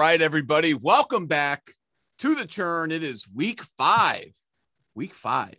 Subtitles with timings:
[0.00, 1.72] Right, everybody, welcome back
[2.20, 2.90] to the churn.
[2.90, 4.34] It is week five.
[4.94, 5.58] Week five.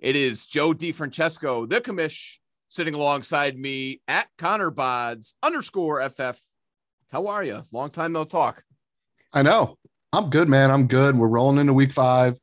[0.00, 6.40] It is Joe DeFrancesco, the commish, sitting alongside me at Connor Bods underscore FF.
[7.12, 7.62] How are you?
[7.70, 8.64] Long time no talk.
[9.32, 9.76] I know.
[10.12, 10.72] I'm good, man.
[10.72, 11.16] I'm good.
[11.16, 12.36] We're rolling into week five.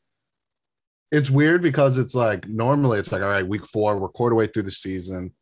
[1.11, 4.47] It's weird because it's like normally it's like, all right, week four, we're quarter way
[4.47, 5.33] through the season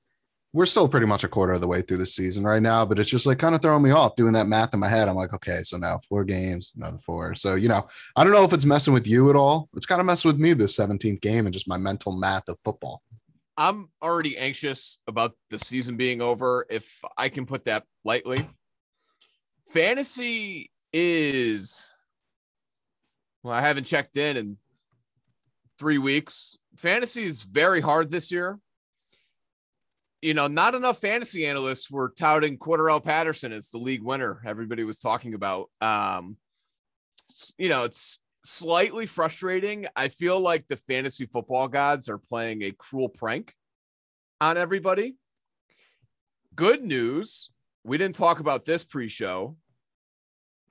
[0.53, 2.99] we're still pretty much a quarter of the way through the season right now, but
[2.99, 5.09] it's just like kind of throwing me off doing that math in my head.
[5.09, 7.33] I'm like, okay, so now four games, another four.
[7.33, 9.67] So, you know, I don't know if it's messing with you at all.
[9.75, 12.59] It's kind of messing with me this 17th game and just my mental math of
[12.59, 13.01] football.
[13.57, 18.47] I'm already anxious about the season being over, if I can put that lightly.
[19.69, 21.91] Fantasy is,
[23.41, 24.57] well, I haven't checked in in
[25.79, 26.59] three weeks.
[26.77, 28.59] Fantasy is very hard this year
[30.23, 34.41] you know, not enough fantasy analysts were touting Cordarrelle Patterson as the league winner.
[34.45, 35.69] Everybody was talking about.
[35.81, 36.37] Um,
[37.57, 39.85] you know, it's slightly frustrating.
[39.97, 43.53] I feel like the fantasy football gods are playing a cruel prank
[44.39, 45.15] on everybody.
[46.55, 47.49] Good news.
[47.83, 49.57] We didn't talk about this pre-show.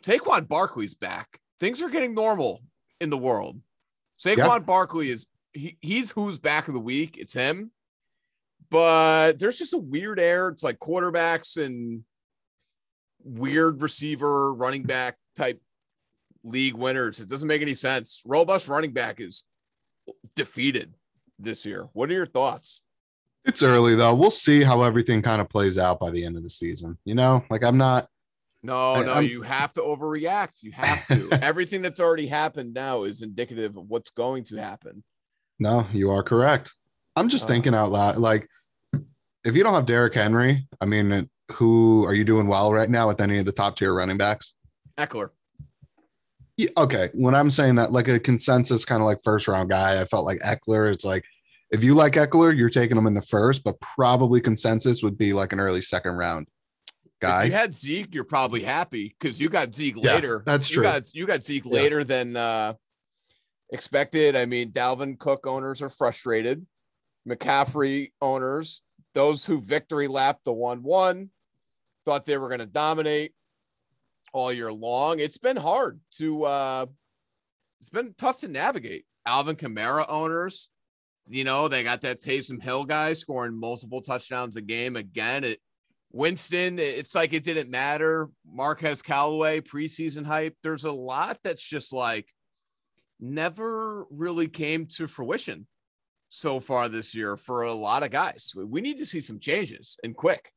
[0.02, 1.40] Saquon Barkley's back.
[1.60, 2.62] Things are getting normal
[3.00, 3.60] in the world.
[4.18, 4.66] Saquon yep.
[4.66, 7.18] Barkley is he, he's who's back of the week.
[7.18, 7.70] It's him
[8.72, 10.48] but there's just a weird air.
[10.48, 12.04] It's like quarterbacks and
[13.22, 15.60] weird receiver, running back type
[16.42, 17.20] league winners.
[17.20, 18.22] It doesn't make any sense.
[18.24, 19.44] Robust running back is
[20.34, 20.96] defeated
[21.38, 21.88] this year.
[21.92, 22.82] What are your thoughts?
[23.44, 24.14] It's early though.
[24.14, 26.96] We'll see how everything kind of plays out by the end of the season.
[27.04, 28.08] You know, like I'm not.
[28.62, 30.62] No, I, no, I'm, you have to overreact.
[30.62, 31.28] You have to.
[31.42, 35.04] Everything that's already happened now is indicative of what's going to happen.
[35.58, 36.72] No, you are correct.
[37.16, 38.16] I'm just uh, thinking out loud.
[38.16, 38.48] Like
[39.44, 43.08] if you don't have Derrick Henry, I mean, who are you doing well right now
[43.08, 44.54] with any of the top tier running backs?
[44.98, 45.30] Ekeler.
[46.56, 47.10] Yeah, okay.
[47.14, 50.24] When I'm saying that, like a consensus kind of like first round guy, I felt
[50.24, 50.92] like Ekeler.
[50.92, 51.24] It's like
[51.70, 55.32] if you like Ekeler, you're taking him in the first, but probably consensus would be
[55.32, 56.46] like an early second round
[57.20, 57.44] guy.
[57.44, 60.42] If you had Zeke, you're probably happy because you got Zeke yeah, later.
[60.44, 60.82] That's you true.
[60.84, 61.72] Got, you got Zeke yeah.
[61.72, 62.74] later than uh,
[63.70, 64.36] expected.
[64.36, 66.66] I mean, Dalvin Cook owners are frustrated.
[67.26, 68.82] McCaffrey owners
[69.14, 71.30] those who victory lapped the 1 1
[72.04, 73.32] thought they were going to dominate
[74.32, 75.20] all year long.
[75.20, 76.86] It's been hard to, uh,
[77.80, 79.04] it's been tough to navigate.
[79.26, 80.70] Alvin Kamara owners,
[81.28, 85.44] you know, they got that Taysom Hill guy scoring multiple touchdowns a game again.
[85.44, 85.60] It,
[86.10, 88.28] Winston, it's like it didn't matter.
[88.46, 90.56] Marquez Callaway, preseason hype.
[90.62, 92.28] There's a lot that's just like
[93.18, 95.66] never really came to fruition
[96.34, 98.54] so far this year for a lot of guys.
[98.56, 100.50] We need to see some changes and quick.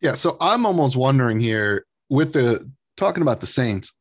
[0.00, 2.66] Yeah, so I'm almost wondering here with the
[2.96, 3.92] talking about the Saints,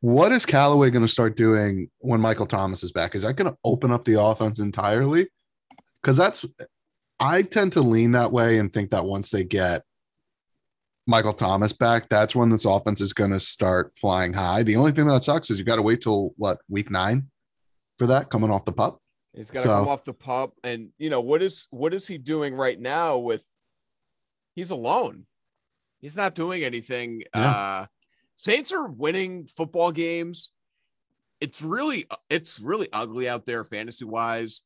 [0.00, 3.14] what is Callaway going to start doing when Michael Thomas is back?
[3.14, 5.28] Is that going to open up the offense entirely?
[6.00, 6.46] Because that's
[7.20, 9.82] I tend to lean that way and think that once they get
[11.06, 14.62] Michael Thomas back, that's when this offense is going to start flying high.
[14.62, 17.28] The only thing that sucks is you got to wait till what week nine
[17.98, 18.98] for that coming off the pup.
[19.34, 22.06] He's got to so, come off the pup, and you know what is what is
[22.06, 23.18] he doing right now?
[23.18, 23.44] With
[24.54, 25.26] he's alone.
[26.00, 27.22] He's not doing anything.
[27.34, 27.50] Yeah.
[27.50, 27.86] Uh,
[28.36, 30.52] Saints are winning football games.
[31.40, 34.62] It's really it's really ugly out there fantasy wise.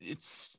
[0.00, 0.56] It's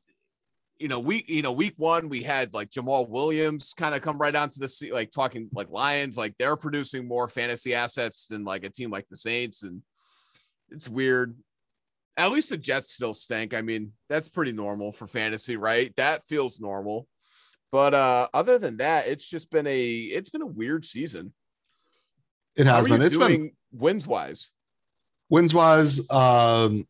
[0.77, 4.17] you know we you know week one we had like Jamaal Williams kind of come
[4.17, 8.43] right onto the seat like talking like Lions like they're producing more fantasy assets than
[8.43, 9.81] like a team like the Saints and
[10.69, 11.35] it's weird
[12.17, 13.53] at least the Jets still stink.
[13.53, 15.95] I mean, that's pretty normal for fantasy, right?
[15.95, 17.07] That feels normal.
[17.71, 21.33] But uh other than that, it's just been a it's been a weird season.
[22.55, 23.01] It has been.
[23.01, 24.51] It's been wins wise.
[25.29, 26.87] Wins wise, um,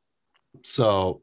[0.64, 1.22] so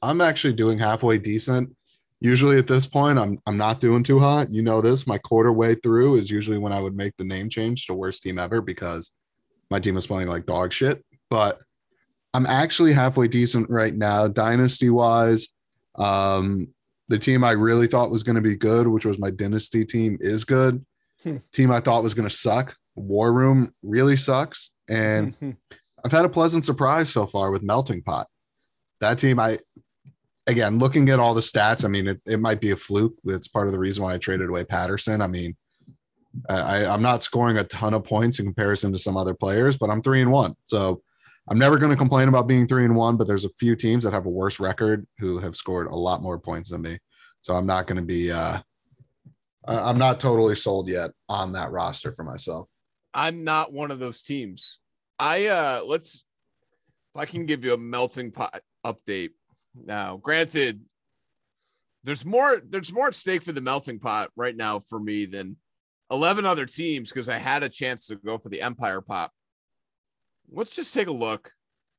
[0.00, 1.74] I'm actually doing halfway decent.
[2.20, 4.50] Usually at this point, I'm I'm not doing too hot.
[4.50, 5.06] You know this.
[5.06, 8.22] My quarter way through is usually when I would make the name change to worst
[8.22, 9.10] team ever because
[9.70, 11.04] my team is playing like dog shit.
[11.30, 11.58] But
[12.32, 15.48] I'm actually halfway decent right now, dynasty wise.
[15.96, 16.68] Um,
[17.08, 20.16] the team I really thought was going to be good, which was my dynasty team,
[20.20, 20.84] is good.
[21.22, 21.36] Hmm.
[21.52, 24.70] team I thought was going to suck, War Room, really sucks.
[24.88, 25.34] And
[26.04, 28.26] I've had a pleasant surprise so far with Melting Pot.
[29.00, 29.58] That team, I
[30.46, 33.14] again looking at all the stats, I mean, it, it might be a fluke.
[33.24, 35.20] It's part of the reason why I traded away Patterson.
[35.20, 35.56] I mean,
[36.48, 39.90] I, I'm not scoring a ton of points in comparison to some other players, but
[39.90, 40.54] I'm three and one.
[40.64, 41.02] So
[41.48, 44.04] I'm never going to complain about being three and one, but there's a few teams
[44.04, 46.98] that have a worse record who have scored a lot more points than me.
[47.40, 48.58] So I'm not going to be, uh,
[49.64, 52.68] I'm not totally sold yet on that roster for myself.
[53.12, 54.78] I'm not one of those teams.
[55.18, 56.24] I uh let's
[57.14, 59.30] if I can give you a melting pot update
[59.74, 60.16] now.
[60.16, 60.80] Granted,
[62.04, 65.56] there's more there's more at stake for the melting pot right now for me than
[66.10, 69.30] 11 other teams because I had a chance to go for the Empire pot.
[70.52, 71.52] Let's just take a look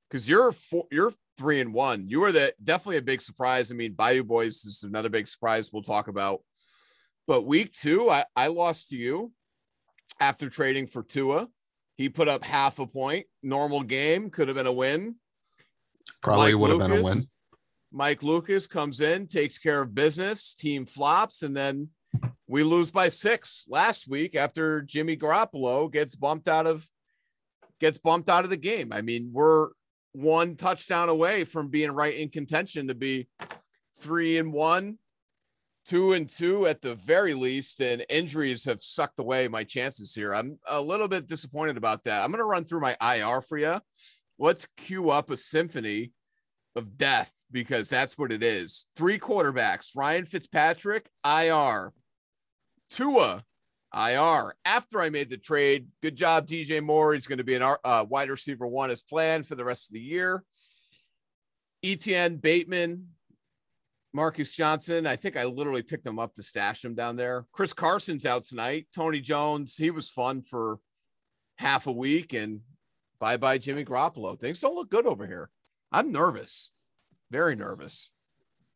[0.09, 2.07] because you're four, you're three and one.
[2.07, 3.71] You are the definitely a big surprise.
[3.71, 6.41] I mean, Bayou Boys is another big surprise we'll talk about.
[7.27, 9.31] But week two, I, I lost to you
[10.19, 11.47] after trading for Tua.
[11.95, 13.27] He put up half a point.
[13.43, 15.15] Normal game could have been a win.
[16.21, 17.19] Probably would have been a win.
[17.91, 21.89] Mike Lucas comes in, takes care of business, team flops, and then
[22.47, 26.85] we lose by six last week after Jimmy Garoppolo gets bumped out of
[27.81, 28.93] gets bumped out of the game.
[28.93, 29.69] I mean, we're
[30.13, 33.27] one touchdown away from being right in contention to be
[33.99, 34.99] three and one,
[35.83, 40.33] two and two at the very least, and injuries have sucked away my chances here.
[40.33, 42.23] I'm a little bit disappointed about that.
[42.23, 43.79] I'm going to run through my IR for you.
[44.37, 46.11] Let's cue up a symphony
[46.75, 48.85] of death because that's what it is.
[48.95, 51.93] Three quarterbacks Ryan Fitzpatrick, IR,
[52.89, 53.43] Tua,
[53.93, 54.55] IR.
[54.65, 57.13] After I made the trade, good job, DJ Moore.
[57.13, 59.93] He's going to be an uh, wide receiver one as planned for the rest of
[59.93, 60.43] the year.
[61.83, 63.07] Etienne Bateman,
[64.13, 65.07] Marcus Johnson.
[65.07, 67.45] I think I literally picked him up to stash him down there.
[67.51, 68.87] Chris Carson's out tonight.
[68.93, 70.79] Tony Jones, he was fun for
[71.57, 72.33] half a week.
[72.33, 72.61] And
[73.19, 74.39] bye bye, Jimmy Garoppolo.
[74.39, 75.49] Things don't look good over here.
[75.91, 76.71] I'm nervous,
[77.29, 78.11] very nervous.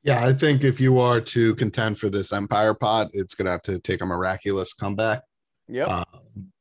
[0.06, 3.52] Yeah, I think if you are to contend for this Empire pot, it's going to
[3.52, 5.24] have to take a miraculous comeback.
[5.68, 5.88] Yeah.
[5.88, 6.04] Uh,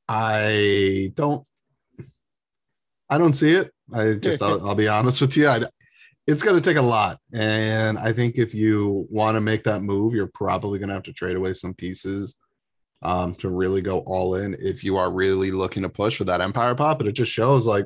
[0.08, 1.46] I don't.
[3.10, 3.70] I don't see it.
[3.92, 5.46] I just, I'll, I'll, be honest with you.
[5.46, 5.62] I,
[6.26, 7.18] it's going to take a lot.
[7.34, 11.02] And I think if you want to make that move, you're probably going to have
[11.02, 12.36] to trade away some pieces
[13.02, 16.40] um, to really go all in if you are really looking to push for that
[16.40, 16.96] Empire pot.
[16.96, 17.84] But it just shows like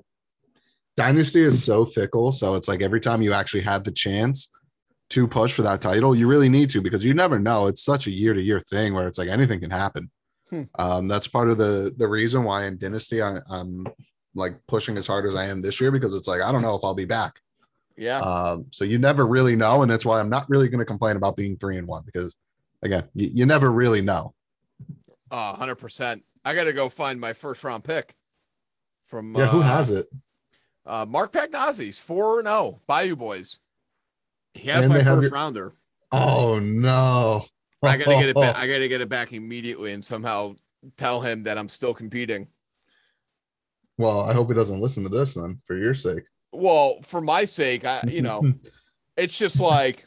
[0.97, 2.31] Dynasty is so fickle.
[2.31, 4.51] So it's like every time you actually have the chance
[5.11, 7.67] to push for that title, you really need to because you never know.
[7.67, 10.11] It's such a year to year thing where it's like anything can happen.
[10.51, 10.63] Hmm.
[10.79, 13.87] Um, that's part of the the reason why in Dynasty I, I'm
[14.35, 16.75] like pushing as hard as I am this year because it's like I don't know
[16.75, 17.41] if I'll be back.
[17.97, 18.21] Yeah.
[18.21, 21.17] Um, so you never really know, and that's why I'm not really going to complain
[21.17, 22.37] about being three and one because
[22.83, 24.35] again, you, you never really know.
[25.31, 26.25] Uh, hundred percent.
[26.45, 28.15] I got to go find my first round pick
[29.05, 29.35] from.
[29.35, 30.07] Yeah, who uh, has it?
[30.87, 33.59] Uh, Mark Pagnazzi's four and zero oh, Bayou Boys.
[34.59, 35.31] He has and my first your...
[35.31, 35.73] rounder.
[36.13, 37.47] Oh no!
[37.83, 38.57] I gotta get it back.
[38.59, 40.57] I gotta get it back immediately and somehow
[40.97, 42.49] tell him that I'm still competing.
[43.97, 47.45] Well, I hope he doesn't listen to this then, for your sake well, for my
[47.45, 48.53] sake, I you know,
[49.17, 50.07] it's just like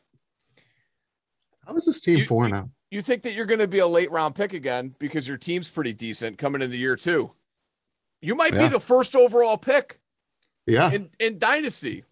[1.65, 2.69] how is this team you, four now?
[2.89, 5.69] You think that you're going to be a late round pick again because your team's
[5.69, 7.31] pretty decent coming in the year two.
[8.21, 8.63] You might yeah.
[8.63, 9.99] be the first overall pick.
[10.67, 10.91] Yeah.
[10.91, 12.03] In, in dynasty.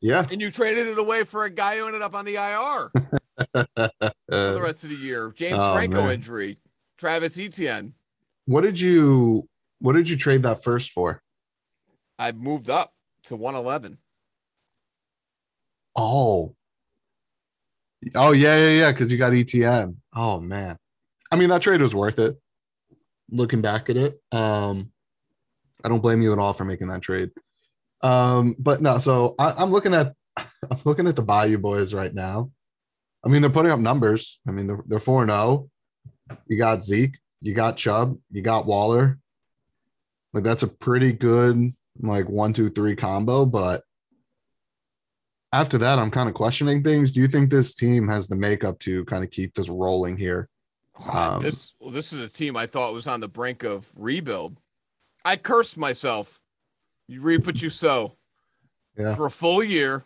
[0.00, 0.24] Yeah.
[0.30, 2.90] And you traded it away for a guy who ended up on the IR
[3.54, 3.68] for
[4.28, 5.32] the rest of the year.
[5.34, 6.14] James oh, Franco man.
[6.14, 6.58] injury.
[6.96, 7.94] Travis Etienne.
[8.46, 9.48] What did you
[9.80, 11.22] what did you trade that first for?
[12.18, 12.92] I moved up
[13.24, 13.98] to 111.
[15.94, 16.54] Oh.
[18.14, 18.92] Oh, yeah, yeah, yeah.
[18.92, 19.96] Because you got ETN.
[20.14, 20.76] Oh, man.
[21.30, 22.36] I mean, that trade was worth it.
[23.30, 24.90] Looking back at it, um,
[25.84, 27.30] I don't blame you at all for making that trade.
[28.02, 32.14] Um, but no, so I, am looking at I'm looking at the Bayou boys right
[32.14, 32.50] now.
[33.24, 34.40] I mean, they're putting up numbers.
[34.46, 35.36] I mean, they're they're four zero.
[35.36, 36.36] Oh.
[36.46, 39.18] You got Zeke, you got Chubb, you got Waller.
[40.32, 43.44] Like that's a pretty good like one, two, three combo.
[43.44, 43.82] But
[45.52, 47.12] after that, I'm kind of questioning things.
[47.12, 50.48] Do you think this team has the makeup to kind of keep this rolling here?
[51.12, 54.58] Um, this well, this is a team I thought was on the brink of rebuild.
[55.24, 56.40] I cursed myself.
[57.08, 58.16] You reap what you sow.
[58.96, 59.14] Yeah.
[59.14, 60.04] For a full year,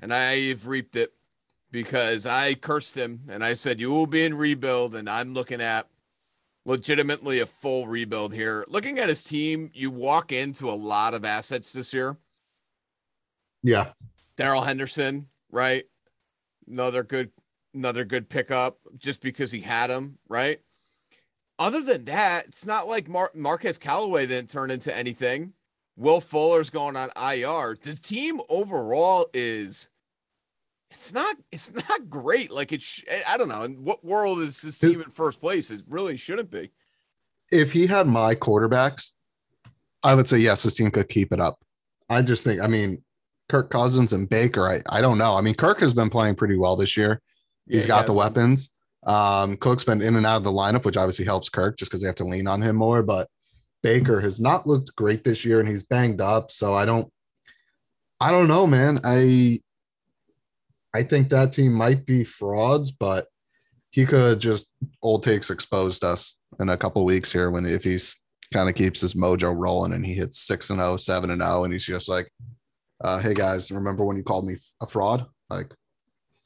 [0.00, 1.12] and I've reaped it
[1.70, 5.60] because I cursed him and I said you will be in rebuild, and I'm looking
[5.60, 5.88] at
[6.64, 8.64] legitimately a full rebuild here.
[8.68, 12.18] Looking at his team, you walk into a lot of assets this year.
[13.62, 13.92] Yeah.
[14.36, 15.84] Darrell Henderson, right?
[16.68, 17.30] Another good
[17.74, 20.60] another good pickup just because he had him, right?
[21.58, 25.52] Other than that, it's not like Mar- Marquez Callaway didn't turn into anything.
[25.96, 27.78] Will Fuller's going on IR.
[27.80, 29.88] The team overall is
[30.90, 32.52] it's not it's not great.
[32.52, 33.62] Like it's I don't know.
[33.62, 35.70] In what world is this team in first place?
[35.70, 36.70] It really shouldn't be.
[37.50, 39.12] If he had my quarterbacks,
[40.02, 41.58] I would say yes, this team could keep it up.
[42.08, 43.02] I just think, I mean,
[43.48, 45.36] Kirk Cousins and Baker, I, I don't know.
[45.36, 47.20] I mean, Kirk has been playing pretty well this year.
[47.68, 48.70] He's yeah, got he the weapons.
[49.04, 52.00] Um, Cook's been in and out of the lineup, which obviously helps Kirk just because
[52.00, 53.02] they have to lean on him more.
[53.02, 53.28] But
[53.82, 56.50] Baker has not looked great this year and he's banged up.
[56.50, 57.10] So I don't
[58.20, 59.00] I don't know, man.
[59.04, 59.60] I
[60.94, 63.26] I think that team might be frauds, but
[63.90, 68.18] he could just old takes exposed us in a couple weeks here when if he's
[68.52, 71.64] kind of keeps his mojo rolling and he hits 6 and 0, 7 and 0
[71.64, 72.30] and he's just like
[73.02, 75.26] uh, hey guys, remember when you called me a fraud?
[75.50, 75.74] Like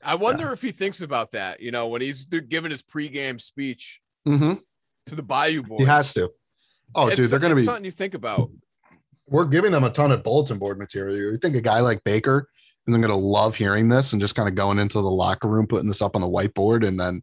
[0.02, 0.52] I wonder yeah.
[0.52, 4.54] if he thinks about that, you know, when he's giving his pregame speech mm-hmm.
[5.06, 5.78] to the Bayou boys.
[5.78, 6.30] He has to.
[6.94, 8.50] Oh, it's, dude, they're going to be something you think about.
[9.28, 11.16] We're giving them a ton of bulletin board material.
[11.16, 12.48] You think a guy like Baker
[12.88, 15.66] isn't going to love hearing this and just kind of going into the locker room,
[15.66, 17.22] putting this up on the whiteboard, and then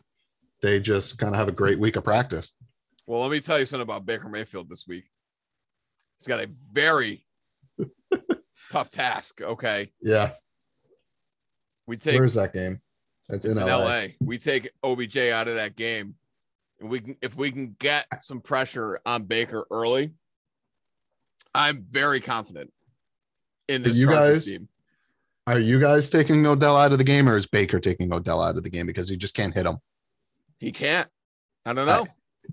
[0.61, 2.53] they just kind of have a great week of practice.
[3.05, 5.05] Well, let me tell you something about Baker Mayfield this week.
[6.19, 7.25] He's got a very
[8.71, 9.41] tough task.
[9.41, 9.91] Okay.
[10.01, 10.31] Yeah.
[11.85, 12.19] We take.
[12.19, 12.81] Where's that game?
[13.29, 13.77] It's, it's in, LA.
[13.77, 14.01] LA.
[14.21, 16.15] We take OBJ out of that game,
[16.79, 20.11] and we can if we can get some pressure on Baker early.
[21.53, 22.71] I'm very confident
[23.67, 23.93] in this.
[23.93, 24.69] Are you guys team.
[25.47, 28.57] Are you guys taking Odell out of the game, or is Baker taking Odell out
[28.57, 29.77] of the game because he just can't hit him?
[30.59, 31.07] He can't.
[31.65, 32.05] I don't know.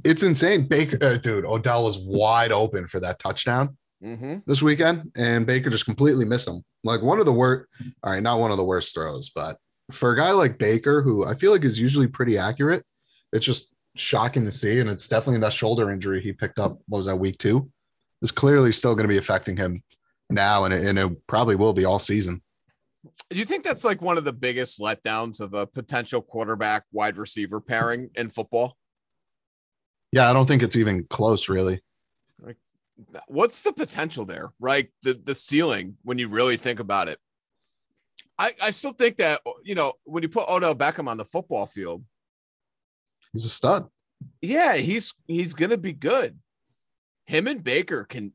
[0.05, 0.69] it's insane.
[0.69, 4.37] Baker, uh, dude, Odell was wide open for that touchdown mm-hmm.
[4.47, 6.63] this weekend, and Baker just completely missed him.
[6.85, 7.67] Like one of the worst.
[8.05, 9.59] All right, not one of the worst throws, but
[9.91, 12.85] for a guy like Baker, who I feel like is usually pretty accurate,
[13.33, 14.81] it's just shocking to see.
[14.81, 16.79] And it's definitely that shoulder injury he picked up.
[16.89, 17.71] What was that week two?
[18.23, 19.83] Is clearly still going to be affecting him
[20.31, 22.43] now, and it, and it probably will be all season.
[23.29, 27.19] Do you think that's like one of the biggest letdowns of a potential quarterback wide
[27.19, 28.77] receiver pairing in football?
[30.11, 31.83] Yeah, I don't think it's even close, really
[32.41, 32.57] Like,
[33.27, 34.89] what's the potential there, right?
[35.03, 37.19] The the ceiling when you really think about it.
[38.39, 41.67] I, I still think that you know when you put Odell Beckham on the football
[41.67, 42.05] field,
[43.35, 43.87] he's a stud.
[44.41, 46.39] Yeah, he's he's gonna be good.
[47.27, 48.33] Him and Baker can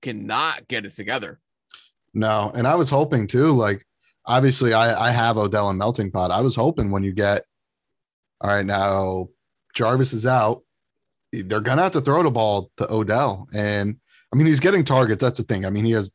[0.00, 1.40] cannot get it together.
[2.14, 3.50] No, and I was hoping too.
[3.52, 3.84] Like,
[4.24, 6.30] obviously, I I have Odell and melting pot.
[6.30, 7.44] I was hoping when you get,
[8.40, 9.30] all right, now
[9.74, 10.62] Jarvis is out
[11.32, 13.48] they're gonna have to throw the ball to Odell.
[13.54, 13.96] And
[14.32, 15.22] I mean, he's getting targets.
[15.22, 15.64] That's the thing.
[15.64, 16.12] I mean, he has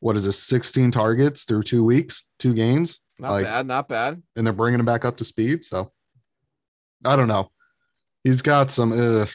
[0.00, 3.00] what is this, 16 targets through two weeks, two games.
[3.18, 4.22] Not like, bad, not bad.
[4.36, 5.64] And they're bringing him back up to speed.
[5.64, 5.92] So
[7.04, 7.50] I don't know.
[8.24, 9.26] He's got some uh,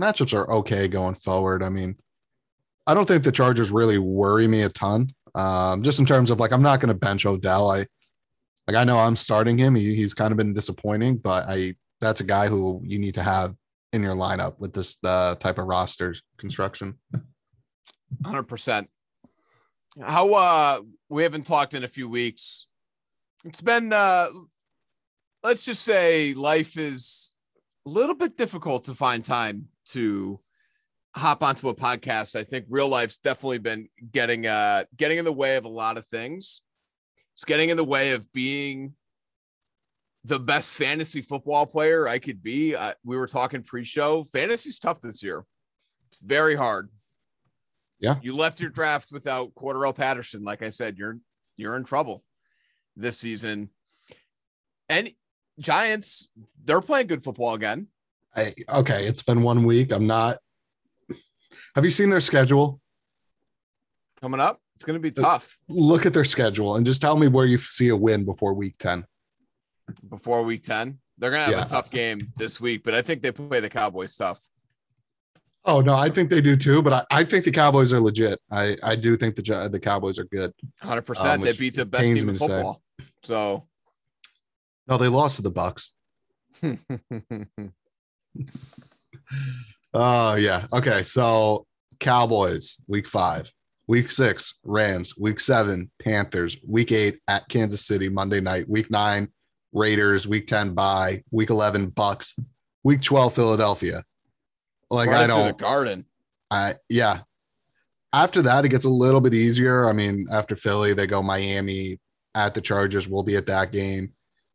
[0.00, 1.62] matchups are okay going forward.
[1.62, 1.96] I mean,
[2.86, 5.12] I don't think the Chargers really worry me a ton.
[5.34, 7.70] Um, just in terms of like, I'm not going to bench Odell.
[7.70, 7.86] I
[8.66, 9.74] like, I know I'm starting him.
[9.74, 13.22] He, he's kind of been disappointing, but I that's a guy who you need to
[13.22, 13.54] have
[13.92, 16.98] in your lineup with this uh, type of roster construction.
[18.22, 18.86] 100%.
[20.02, 22.66] How uh we haven't talked in a few weeks.
[23.44, 24.26] It's been uh
[25.44, 27.33] let's just say life is
[27.86, 30.40] a little bit difficult to find time to
[31.14, 32.36] hop onto a podcast.
[32.36, 35.96] I think real life's definitely been getting uh getting in the way of a lot
[35.96, 36.60] of things.
[37.34, 38.94] It's getting in the way of being
[40.24, 42.74] the best fantasy football player I could be.
[42.74, 44.24] Uh, we were talking pre-show.
[44.24, 45.44] Fantasy's tough this year.
[46.08, 46.88] It's very hard.
[48.00, 48.16] Yeah.
[48.22, 50.42] You left your draft without Cordarrelle Patterson.
[50.44, 51.18] Like I said, you're
[51.56, 52.24] you're in trouble
[52.96, 53.70] this season.
[54.88, 55.10] And
[55.60, 56.28] Giants,
[56.64, 57.88] they're playing good football again.
[58.36, 59.92] I, okay, it's been one week.
[59.92, 60.38] I'm not.
[61.74, 62.80] Have you seen their schedule
[64.20, 64.60] coming up?
[64.74, 65.58] It's going to be tough.
[65.68, 68.74] Look at their schedule and just tell me where you see a win before week
[68.78, 69.04] 10
[70.08, 70.98] before week 10.
[71.18, 71.66] They're going to have yeah.
[71.66, 74.50] a tough game this week, but I think they play the Cowboys tough.
[75.66, 78.38] Oh no, I think they do too, but I, I think the Cowboys are legit.
[78.50, 80.52] I, I do think the the Cowboys are good.
[80.82, 81.24] 100%.
[81.24, 82.82] Um, they beat the best team in football.
[83.22, 83.66] So
[84.86, 85.90] No, they lost to the Bucs.
[89.94, 90.66] Oh, uh, yeah.
[90.72, 91.66] Okay, so
[92.00, 93.50] Cowboys week 5.
[93.86, 99.28] Week 6 Rams, week 7 Panthers, week 8 at Kansas City Monday night, week 9
[99.72, 102.38] Raiders, week 10 bye week 11 Bucs,
[102.82, 104.02] week 12 Philadelphia.
[104.90, 106.06] Like right I don't the garden.
[106.50, 107.20] I yeah.
[108.12, 109.86] After that, it gets a little bit easier.
[109.86, 112.00] I mean, after Philly, they go Miami
[112.34, 113.08] at the Chargers.
[113.08, 114.13] We'll be at that game.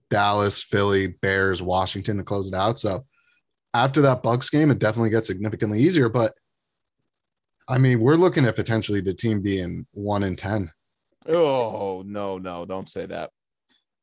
[0.09, 2.79] Dallas, Philly, Bears, Washington to close it out.
[2.79, 3.05] So
[3.73, 6.09] after that Bucs game, it definitely gets significantly easier.
[6.09, 6.33] But
[7.67, 10.71] I mean, we're looking at potentially the team being one in ten.
[11.27, 13.31] Oh no, no, don't say that.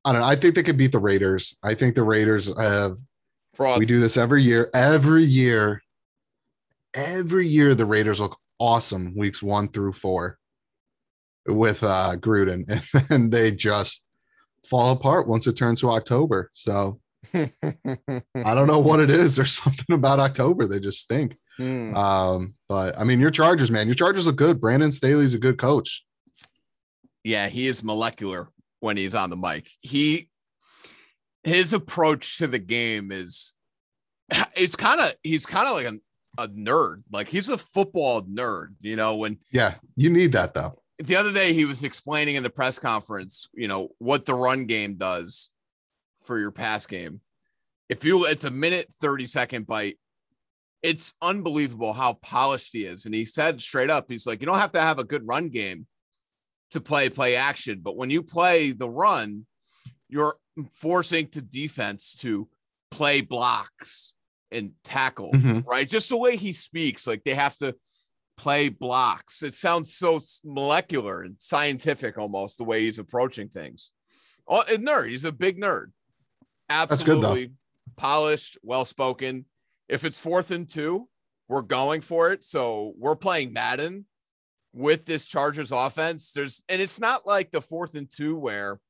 [0.04, 0.26] I don't know.
[0.28, 1.56] I think they could beat the Raiders.
[1.64, 2.96] I think the Raiders have
[3.54, 3.80] frauds.
[3.80, 4.70] We do this every year.
[4.72, 5.82] Every year,
[6.94, 10.38] every year the Raiders look awesome weeks one through four
[11.46, 14.05] with uh Gruden, and then they just
[14.68, 16.50] fall apart once it turns to October.
[16.52, 17.00] So
[17.34, 17.50] I
[18.34, 19.36] don't know what it is.
[19.36, 20.66] There's something about October.
[20.66, 21.36] They just stink.
[21.56, 21.94] Hmm.
[21.96, 24.60] Um, but I mean, your Chargers, man, your Chargers look good.
[24.60, 26.04] Brandon Staley's a good coach.
[27.24, 28.48] Yeah, he is molecular
[28.80, 29.68] when he's on the mic.
[29.80, 30.28] He
[31.44, 33.54] his approach to the game is
[34.56, 37.02] it's kind of he's kind of like a, a nerd.
[37.10, 40.82] Like he's a football nerd, you know, when Yeah, you need that though.
[40.98, 44.64] The other day he was explaining in the press conference, you know, what the run
[44.66, 45.50] game does
[46.22, 47.20] for your pass game.
[47.88, 49.98] If you it's a minute 30 second bite,
[50.82, 53.06] it's unbelievable how polished he is.
[53.06, 55.48] And he said straight up, he's like, you don't have to have a good run
[55.50, 55.86] game
[56.72, 59.46] to play play action, but when you play the run,
[60.08, 60.36] you're
[60.72, 62.48] forcing to defense to
[62.90, 64.14] play blocks
[64.50, 65.64] and tackle, Mhm.
[65.66, 65.88] right?
[65.88, 67.76] Just the way he speaks, like they have to
[68.36, 69.42] play blocks.
[69.42, 73.92] It sounds so molecular and scientific almost the way he's approaching things.
[74.48, 75.08] Oh, a nerd.
[75.08, 75.92] He's a big nerd.
[76.68, 77.52] Absolutely
[77.96, 79.46] polished, well spoken.
[79.88, 81.08] If it's fourth and two,
[81.48, 82.44] we're going for it.
[82.44, 84.06] So we're playing Madden
[84.72, 86.32] with this Chargers offense.
[86.32, 88.80] There's and it's not like the fourth and two where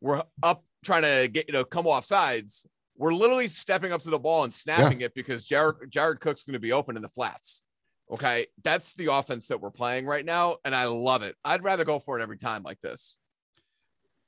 [0.00, 2.66] we're up trying to get you know come off sides.
[2.96, 6.54] We're literally stepping up to the ball and snapping it because Jared Jared Cook's going
[6.54, 7.62] to be open in the flats.
[8.10, 11.36] Okay, that's the offense that we're playing right now, and I love it.
[11.44, 13.18] I'd rather go for it every time like this.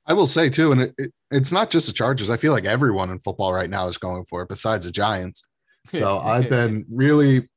[0.05, 2.29] I will say too, and it, it, it's not just the Chargers.
[2.29, 5.43] I feel like everyone in football right now is going for it, besides the Giants.
[5.91, 7.49] So I've been really,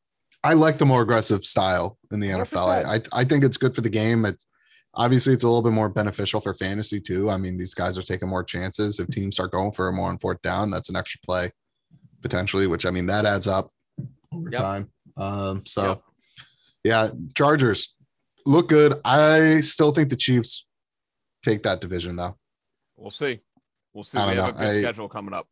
[0.43, 2.85] I like the more aggressive style in the NFL.
[2.87, 4.25] I, I I think it's good for the game.
[4.25, 4.47] It's
[4.95, 7.31] obviously it's a little bit more beneficial for fantasy too.
[7.31, 8.99] I mean, these guys are taking more chances.
[8.99, 11.53] If teams start going for a more on fourth down, that's an extra play
[12.23, 13.71] potentially, which I mean that adds up
[14.33, 14.61] over Yep.
[14.61, 14.91] time.
[15.17, 16.03] Um, so Yep.
[16.87, 17.95] Yeah, Chargers
[18.47, 18.95] look good.
[19.05, 20.65] I still think the Chiefs
[21.43, 22.37] take that division though.
[22.97, 23.41] We'll see.
[23.93, 24.19] We'll see.
[24.19, 25.47] We have a good I- schedule coming up.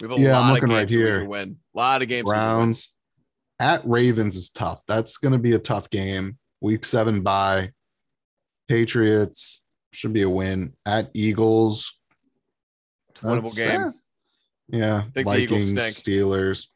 [0.00, 1.18] We have a Yeah, I'm lot looking of right games we here.
[1.20, 1.58] can win.
[1.74, 2.24] A lot of games.
[2.26, 2.30] we.
[2.30, 2.90] Browns
[3.58, 4.84] at Ravens is tough.
[4.86, 6.38] That's going to be a tough game.
[6.60, 7.72] Week seven bye
[8.68, 9.62] Patriots
[9.92, 11.98] should be a win at Eagles.
[13.16, 13.92] Winnable game.
[14.68, 15.72] yeah, Eagles Vikings.
[15.72, 16.66] Steelers.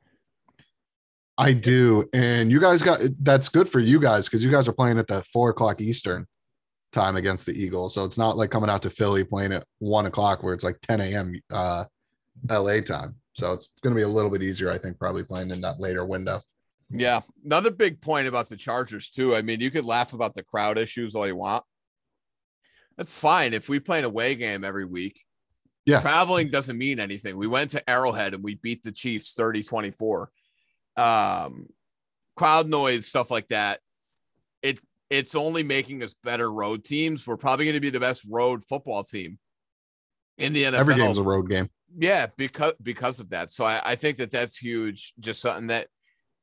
[1.39, 4.73] I do, and you guys got that's good for you guys because you guys are
[4.73, 6.27] playing at the four o'clock Eastern
[6.93, 7.95] time against the Eagles.
[7.95, 10.79] So it's not like coming out to Philly playing at one o'clock where it's like
[10.83, 11.41] 10 a.m.
[11.51, 11.85] Uh,
[12.51, 13.17] LA time.
[13.33, 15.81] So it's going to be a little bit easier, I think, probably playing in that
[15.81, 16.41] later window.
[16.91, 17.21] Yeah.
[17.45, 19.35] Another big point about the Chargers, too.
[19.35, 21.65] I mean, you could laugh about the crowd issues all you want.
[22.99, 25.23] That's fine if we play an away game every week.
[25.87, 26.01] Yeah.
[26.01, 27.37] Traveling doesn't mean anything.
[27.37, 30.31] We went to Arrowhead and we beat the Chiefs 30 24.
[30.97, 31.69] Um,
[32.37, 33.81] crowd noise, stuff like that.
[34.63, 37.27] It it's only making us better road teams.
[37.27, 39.39] We're probably going to be the best road football team
[40.39, 40.79] in the NFL.
[40.79, 41.69] Every game's a road game.
[41.99, 43.51] Yeah, because because of that.
[43.51, 45.13] So I, I think that that's huge.
[45.21, 45.89] Just something that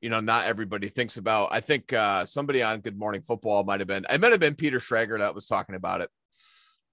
[0.01, 1.49] you know not everybody thinks about.
[1.51, 4.05] I think uh, somebody on Good Morning Football might have been.
[4.09, 6.09] It might have been Peter Schrager that was talking about it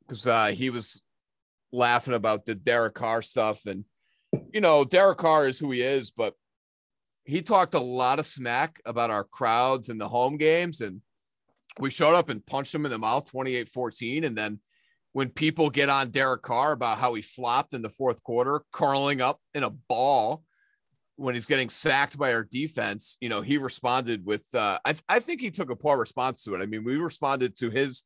[0.01, 1.03] because uh, he was
[1.73, 3.85] laughing about the Derek Carr stuff, and
[4.53, 6.35] you know Derek Carr is who he is, but
[7.27, 11.03] he talked a lot of smack about our crowds and the home games, and
[11.79, 14.61] we showed up and punched him in the mouth 28-14, and then
[15.13, 19.21] when people get on Derek Carr about how he flopped in the fourth quarter, curling
[19.21, 20.43] up in a ball
[21.17, 25.21] when he's getting sacked by our defense, you know, he responded with, uh, I, I
[25.21, 26.61] think he took a poor response to it.
[26.61, 28.03] I mean, we responded to his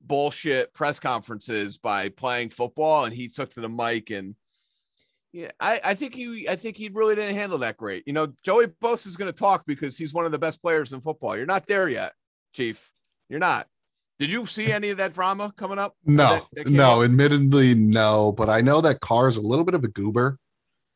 [0.00, 4.36] bullshit press conferences by playing football and he took to the mic and
[5.32, 8.02] yeah, I, I think he I think he really didn't handle that great.
[8.06, 10.92] You know, Joey Bosa is going to talk because he's one of the best players
[10.92, 11.36] in football.
[11.36, 12.12] You're not there yet,
[12.52, 12.90] Chief.
[13.28, 13.66] You're not.
[14.18, 15.94] Did you see any of that drama coming up?
[16.04, 17.04] No, that- that no, up?
[17.04, 18.32] admittedly, no.
[18.32, 20.38] But I know that Carr is a little bit of a goober.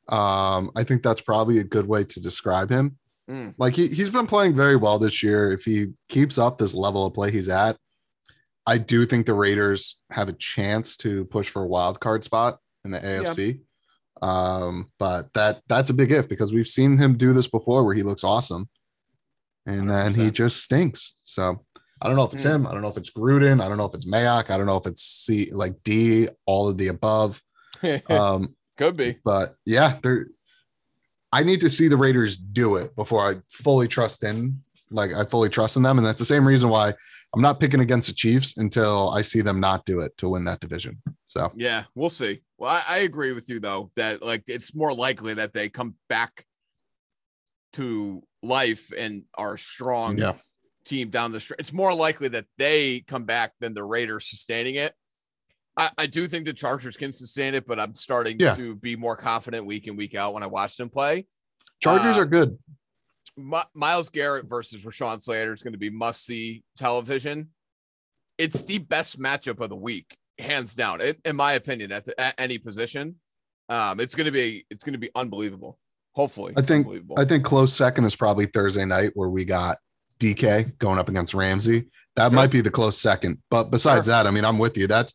[0.09, 2.99] Um, I think that's probably a good way to describe him.
[3.31, 3.55] Mm.
[3.59, 5.53] Like he, he's been playing very well this year.
[5.53, 7.77] If he keeps up this level of play he's at,
[8.67, 12.59] I do think the Raiders have a chance to push for a wild card spot
[12.85, 13.61] in the AFC.
[14.23, 17.95] Um, but that that's a big if because we've seen him do this before where
[17.95, 18.69] he looks awesome
[19.67, 20.33] and then he 100%.
[20.33, 21.15] just stinks.
[21.25, 21.65] So
[22.01, 22.55] I don't know if it's Mm.
[22.55, 22.67] him.
[22.69, 23.61] I don't know if it's Gruden.
[23.63, 24.51] I don't know if it's Mayock.
[24.51, 27.43] I don't know if it's C like D, all of the above.
[28.11, 29.19] Um, Could be.
[29.25, 30.29] but yeah, there.
[31.33, 34.63] I need to see the Raiders do it before I fully trust in.
[34.91, 36.95] Like I fully trust in them, and that's the same reason why
[37.35, 40.45] I'm not picking against the Chiefs until I see them not do it to win
[40.45, 41.01] that division.
[41.25, 42.43] So Yeah, we'll see.
[42.59, 45.95] Well, I, I agree with you though that like it's more likely that they come
[46.09, 46.45] back
[47.75, 50.35] to life and are strong yeah,
[50.85, 51.59] team down the stretch.
[51.59, 54.93] It's more likely that they come back than the Raiders sustaining it.
[55.79, 58.55] I, I do think the Chargers can sustain it, but I'm starting Yeah.
[58.57, 61.27] to be more confident week in week out when I watch them play.
[61.81, 62.59] Chargers Uh, are good.
[63.37, 67.49] My, Myles Garrett versus Rashawn Slater is going to be must see television.
[68.39, 72.19] It's the best matchup of the week, hands down, it, in my opinion, at, the,
[72.21, 73.17] at any position.
[73.69, 75.79] Um, it's going to be it's going to be unbelievable.
[76.15, 79.79] Hopefully, I think I think close second is probably Thursday night where we got
[80.21, 81.87] DK going up against Ramsey.
[82.17, 82.37] That sure.
[82.37, 83.39] might be the close second.
[83.51, 84.13] But besides sure.
[84.13, 84.87] that, I mean, I'm with you.
[84.87, 85.15] That's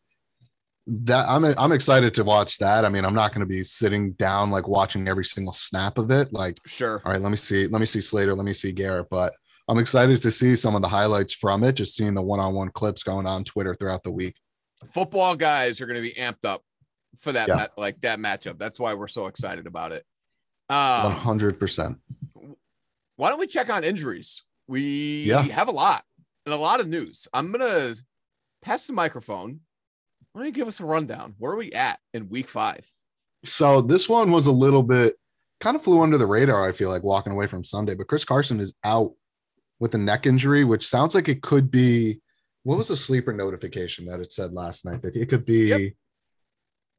[0.87, 2.85] that I'm I'm excited to watch that.
[2.85, 6.11] I mean, I'm not going to be sitting down like watching every single snap of
[6.11, 6.31] it.
[6.31, 7.01] Like, sure.
[7.05, 7.67] All right, let me see.
[7.67, 8.33] Let me see Slater.
[8.33, 9.07] Let me see Garrett.
[9.09, 9.35] But
[9.67, 11.73] I'm excited to see some of the highlights from it.
[11.73, 14.35] Just seeing the one-on-one clips going on Twitter throughout the week.
[14.93, 16.61] Football guys are going to be amped up
[17.17, 17.67] for that, yeah.
[17.77, 18.57] like that matchup.
[18.57, 20.05] That's why we're so excited about it.
[20.69, 21.97] Um, 100%.
[23.17, 24.43] Why don't we check on injuries?
[24.67, 25.41] We yeah.
[25.41, 26.03] have a lot
[26.45, 27.27] and a lot of news.
[27.33, 27.95] I'm gonna
[28.61, 29.61] pass the microphone
[30.37, 31.33] why don't you give us a rundown?
[31.39, 32.87] Where are we at in week five?
[33.43, 35.15] So this one was a little bit
[35.59, 38.23] kind of flew under the radar, I feel like walking away from Sunday, but Chris
[38.23, 39.13] Carson is out
[39.79, 42.21] with a neck injury, which sounds like it could be
[42.61, 45.93] what was the sleeper notification that it said last night that it could be yep.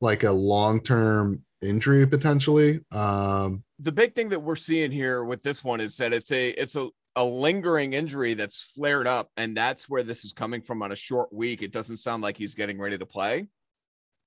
[0.00, 2.80] like a long-term injury potentially.
[2.90, 6.48] Um the big thing that we're seeing here with this one is that it's a
[6.60, 10.84] it's a a lingering injury that's flared up, and that's where this is coming from
[10.84, 11.62] on a short week.
[11.62, 13.48] It doesn't sound like he's getting ready to play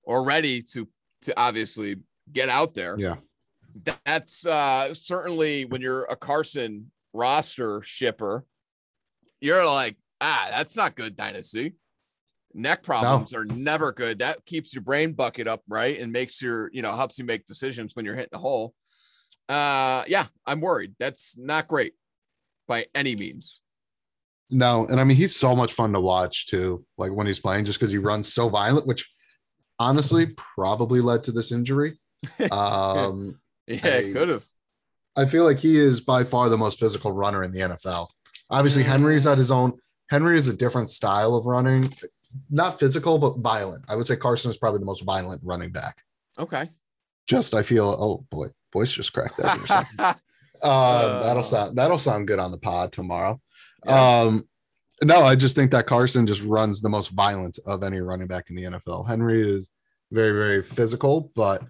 [0.04, 0.88] or ready to
[1.21, 1.95] to obviously
[2.32, 2.99] get out there.
[2.99, 3.15] Yeah.
[4.06, 8.43] That's uh certainly when you're a Carson roster shipper,
[9.39, 11.75] you're like, ah, that's not good dynasty.
[12.54, 13.39] Neck problems no.
[13.39, 14.19] are never good.
[14.19, 15.97] That keeps your brain bucket up, right?
[15.97, 18.73] And makes your, you know, helps you make decisions when you're hitting the hole.
[19.47, 20.95] Uh yeah, I'm worried.
[20.99, 21.93] That's not great
[22.67, 23.62] by any means.
[24.50, 26.86] No, and I mean he's so much fun to watch too.
[26.97, 29.10] Like when he's playing, just because he runs so violent, which
[29.80, 31.97] honestly probably led to this injury.
[32.52, 34.45] Um, yeah, could have.
[35.15, 38.08] I feel like he is by far the most physical runner in the NFL.
[38.50, 39.74] Obviously, Henry's at his own.
[40.10, 41.89] Henry is a different style of running,
[42.50, 43.86] not physical but violent.
[43.88, 46.04] I would say Carson is probably the most violent running back.
[46.38, 46.69] Okay.
[47.28, 47.88] Just I feel.
[47.88, 50.19] Oh boy, voice just cracked that.
[50.63, 53.39] Uh, that'll sound that'll sound good on the pod tomorrow.
[53.86, 54.21] Yeah.
[54.21, 54.47] Um,
[55.04, 58.50] no, I just think that Carson just runs the most violent of any running back
[58.50, 59.08] in the NFL.
[59.08, 59.71] Henry is
[60.12, 61.63] very very physical, but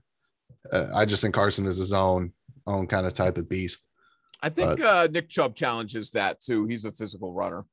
[0.71, 2.34] uh, I just think Carson is his own
[2.67, 3.82] own kind of type of beast.
[4.41, 6.65] I think but, uh, Nick Chubb challenges that too.
[6.65, 7.65] He's a physical runner.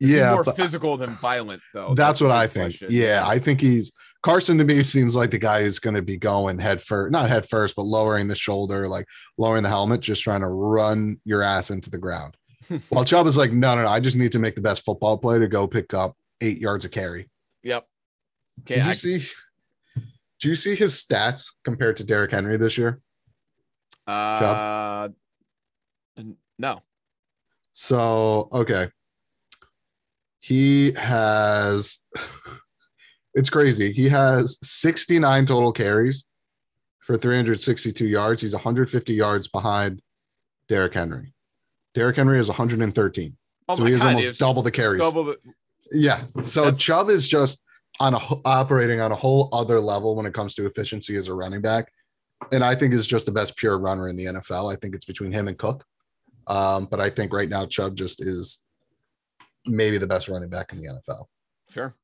[0.00, 1.94] Is yeah, more physical than violent though.
[1.94, 2.76] That's, that's what I think.
[2.88, 3.92] Yeah, I think he's
[4.26, 7.28] Carson to me seems like the guy who's going to be going head first, not
[7.28, 9.06] head first, but lowering the shoulder, like
[9.38, 12.36] lowering the helmet, just trying to run your ass into the ground.
[12.88, 15.16] While Chubb is like, no, no, no, I just need to make the best football
[15.16, 17.30] play to go pick up eight yards of carry.
[17.62, 17.86] Yep.
[18.62, 18.74] Okay.
[18.74, 19.22] Did you I, see?
[20.40, 23.00] Do you see his stats compared to Derrick Henry this year?
[24.08, 25.14] Uh, Chubb?
[26.58, 26.82] no.
[27.70, 28.90] So okay,
[30.40, 32.00] he has
[33.36, 33.92] it's crazy.
[33.92, 36.24] He has 69 total carries
[37.00, 38.40] for 362 yards.
[38.40, 40.00] He's 150 yards behind
[40.68, 41.34] Derrick Henry.
[41.94, 43.36] Derrick Henry is 113.
[43.68, 45.02] Oh so he has God, almost double the carries.
[45.02, 45.38] Double the-
[45.92, 46.22] yeah.
[46.42, 47.62] So That's- Chubb is just
[48.00, 51.34] on a operating on a whole other level when it comes to efficiency as a
[51.34, 51.92] running back.
[52.52, 54.72] And I think is just the best pure runner in the NFL.
[54.72, 55.84] I think it's between him and Cook.
[56.46, 58.62] Um, but I think right now Chubb just is
[59.66, 61.26] maybe the best running back in the NFL.
[61.70, 61.94] Sure.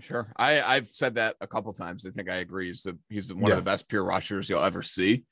[0.00, 0.32] Sure.
[0.36, 2.06] I, I've said that a couple times.
[2.06, 2.68] I think I agree.
[2.68, 3.58] He's, the, he's one yeah.
[3.58, 5.24] of the best pure rushers you'll ever see.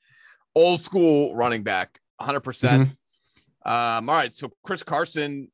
[0.55, 2.41] Old school running back, 100%.
[2.41, 2.91] mm hmm
[3.63, 4.33] um, all right.
[4.33, 5.51] So Chris Carson,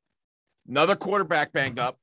[0.67, 1.97] another quarterback banged up.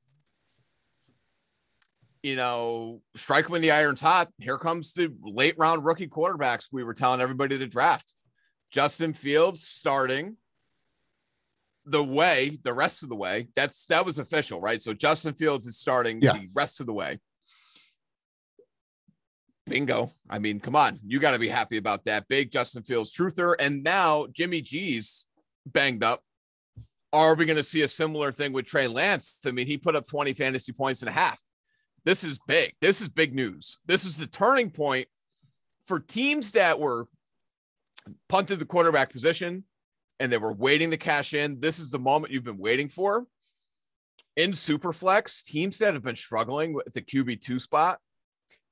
[2.21, 4.29] You know, strike when the iron's hot.
[4.37, 8.15] Here comes the late round rookie quarterbacks we were telling everybody to draft.
[8.71, 10.37] Justin Fields starting
[11.85, 13.47] the way, the rest of the way.
[13.55, 14.81] That's that was official, right?
[14.81, 16.33] So Justin Fields is starting yeah.
[16.33, 17.19] the rest of the way.
[19.67, 20.11] Bingo.
[20.29, 20.99] I mean, come on.
[21.05, 22.27] You got to be happy about that.
[22.27, 23.55] Big Justin Fields truther.
[23.59, 25.25] And now Jimmy G's
[25.65, 26.21] banged up.
[27.11, 29.39] Are we going to see a similar thing with Trey Lance?
[29.45, 31.41] I mean, he put up 20 fantasy points and a half.
[32.03, 32.73] This is big.
[32.81, 33.79] This is big news.
[33.85, 35.07] This is the turning point
[35.83, 37.07] for teams that were
[38.29, 39.63] punted the quarterback position
[40.19, 41.59] and they were waiting to cash in.
[41.59, 43.25] This is the moment you've been waiting for.
[44.35, 47.99] In Superflex, teams that have been struggling with the QB2 spot,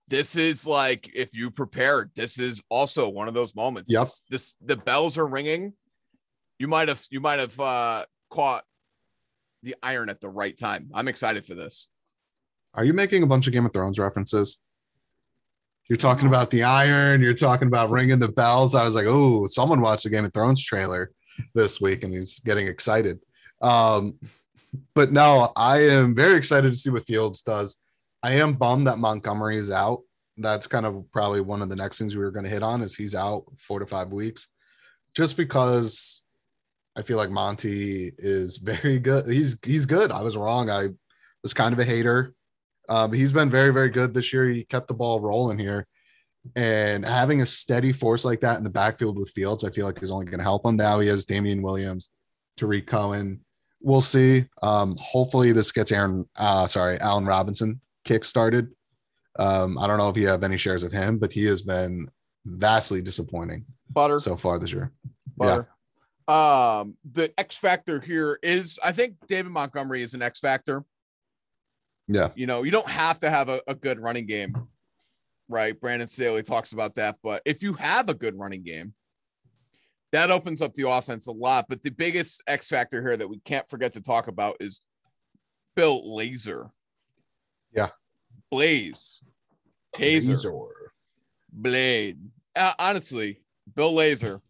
[0.08, 3.91] this is like if you prepared, this is also one of those moments.
[3.91, 4.21] Yes.
[4.29, 5.73] This, this the bells are ringing.
[6.60, 8.63] You might have you might have uh caught
[9.63, 10.89] the iron at the right time.
[10.93, 11.88] I'm excited for this.
[12.73, 14.60] Are you making a bunch of Game of Thrones references?
[15.89, 17.21] You're talking about the iron.
[17.21, 18.73] You're talking about ringing the bells.
[18.73, 21.12] I was like, oh, someone watched the Game of Thrones trailer.
[21.54, 23.19] This week, and he's getting excited.
[23.62, 24.19] Um,
[24.96, 27.78] but no, I am very excited to see what Fields does.
[28.22, 30.02] I am bummed that Montgomery is out.
[30.38, 32.82] That's kind of probably one of the next things we were going to hit on
[32.82, 34.48] is he's out four to five weeks,
[35.15, 36.24] just because
[36.96, 39.28] I feel like Monty is very good.
[39.28, 40.12] He's he's good.
[40.12, 40.69] I was wrong.
[40.69, 40.89] I
[41.43, 42.34] was kind of a hater.
[42.89, 44.48] Um, he's been very very good this year.
[44.48, 45.86] He kept the ball rolling here,
[46.56, 50.01] and having a steady force like that in the backfield with Fields, I feel like
[50.01, 50.75] is only going to help him.
[50.75, 52.12] Now he has Damien Williams,
[52.58, 53.41] Tarik Cohen.
[53.82, 54.45] We'll see.
[54.62, 56.27] Um, hopefully this gets Aaron.
[56.38, 58.69] Uh, sorry, Allen Robinson kick started.
[59.39, 62.10] Um, I don't know if you have any shares of him, but he has been
[62.45, 64.19] vastly disappointing Butter.
[64.19, 64.91] so far this year.
[65.38, 65.67] Butter.
[66.27, 70.86] Um, the X factor here is I think David Montgomery is an X factor.
[72.08, 72.29] Yeah.
[72.36, 74.56] You know, you don't have to have a, a good running game,
[75.53, 75.79] right?
[75.79, 78.93] Brandon Staley talks about that, but if you have a good running game,
[80.11, 81.65] that opens up the offense a lot.
[81.69, 84.81] But the biggest X factor here that we can't forget to talk about is
[85.75, 86.69] Bill Lazor.
[87.71, 87.89] Yeah.
[88.51, 89.21] Blaze.
[89.95, 90.35] Taser.
[90.35, 90.69] Lazor.
[91.51, 92.19] Blade.
[92.55, 93.41] Uh, honestly,
[93.75, 94.41] Bill Lazor.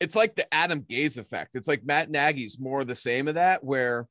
[0.00, 1.56] it's like the Adam Gase effect.
[1.56, 4.08] It's like Matt Nagy's more the same of that, where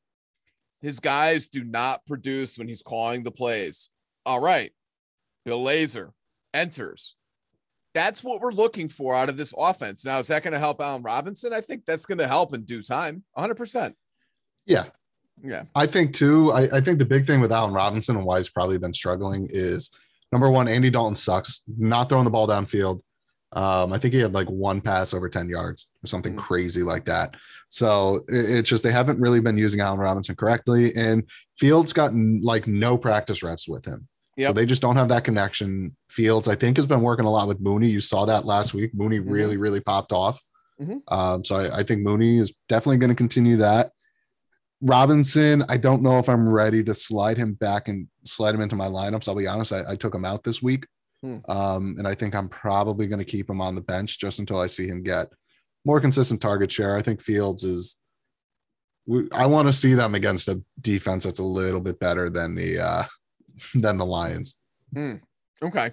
[0.82, 3.89] his guys do not produce when he's calling the plays.
[4.25, 4.71] All right,
[5.45, 6.12] Bill Lazor
[6.54, 7.16] enters.
[7.94, 10.06] That's what we're looking for out of this offense.
[10.06, 11.52] Now, is that going to help Allen Robinson?
[11.54, 13.24] I think that's going to help in due time.
[13.38, 13.94] 100%.
[14.66, 14.86] Yeah.
[15.44, 15.64] Yeah.
[15.76, 16.52] I think too.
[16.52, 19.48] I, I think the big thing with Allen Robinson and why he's probably been struggling
[19.52, 19.90] is
[20.32, 23.02] number one, Andy Dalton sucks, not throwing the ball downfield.
[23.54, 26.40] Um, I think he had like one pass over 10 yards or something Mm.
[26.40, 27.36] crazy like that.
[27.68, 30.96] So it- it's just they haven't really been using Allen Robinson correctly.
[30.96, 31.24] And
[31.58, 34.08] Fields gotten like no practice reps with him.
[34.48, 35.96] So they just don't have that connection.
[36.10, 37.89] Fields, I think, has been working a lot with Mooney.
[37.89, 38.94] You saw that last week.
[38.94, 39.32] Mooney Mhm.
[39.32, 40.41] really, really popped off.
[40.82, 41.02] Mhm.
[41.10, 43.91] Um, so I, I think Mooney is definitely going to continue that.
[44.82, 48.76] Robinson, I don't know if I'm ready to slide him back and slide him into
[48.76, 49.28] my lineups.
[49.28, 50.88] I'll be honest, I, I took him out this week.
[51.22, 51.38] Hmm.
[51.48, 54.60] Um, and I think I'm probably going to keep him on the bench just until
[54.60, 55.28] I see him get
[55.86, 56.96] more consistent target share.
[56.98, 57.98] I think Fields is,
[59.06, 62.56] we- I want to see them against a defense that's a little bit better than
[62.56, 63.04] the, uh,
[63.74, 64.56] than the Lions.
[64.93, 65.15] Hmm.
[65.62, 65.91] Okay.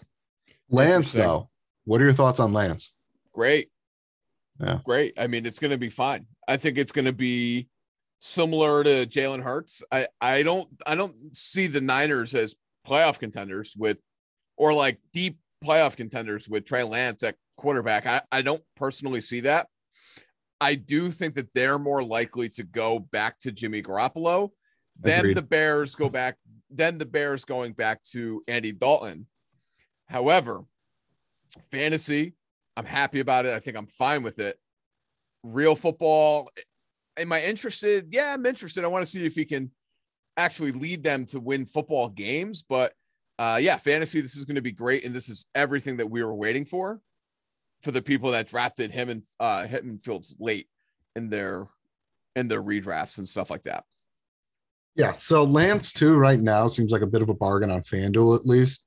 [0.71, 1.49] Lance, though,
[1.85, 2.95] what are your thoughts on Lance?
[3.33, 3.69] Great.
[4.61, 4.81] Yeah.
[4.85, 5.15] Great.
[5.19, 6.27] I mean, it's going to be fine.
[6.47, 7.69] I think it's going to be
[8.21, 9.83] similar to Jalen Hurts.
[9.93, 14.01] I, I don't I don't see the Niners as playoff contenders with
[14.57, 18.07] or like deep playoff contenders with Trey Lance at quarterback.
[18.07, 19.69] I, I don't personally see that.
[20.61, 24.51] I do think that they're more likely to go back to Jimmy Garoppolo
[24.99, 25.37] than Agreed.
[25.37, 26.37] the Bears go back,
[26.71, 29.27] then the Bears going back to Andy Dalton.
[30.07, 30.65] However,
[31.71, 32.35] fantasy,
[32.77, 33.55] I'm happy about it.
[33.55, 34.59] I think I'm fine with it.
[35.43, 36.51] Real football,
[37.19, 38.09] am I interested?
[38.11, 38.85] Yeah, I'm interested.
[38.85, 39.71] I want to see if he can
[40.37, 42.65] actually lead them to win football games.
[42.67, 42.93] But
[43.39, 46.23] uh, yeah, fantasy, this is going to be great, and this is everything that we
[46.23, 47.01] were waiting for
[47.83, 50.69] for the people that drafted him and uh, him and Fields late
[51.15, 51.69] in their
[52.37, 53.85] in their redrafts and stuff like that.
[54.99, 55.13] Yeah.
[55.13, 58.45] So Lance too right now seems like a bit of a bargain on FanDuel at
[58.47, 58.83] least.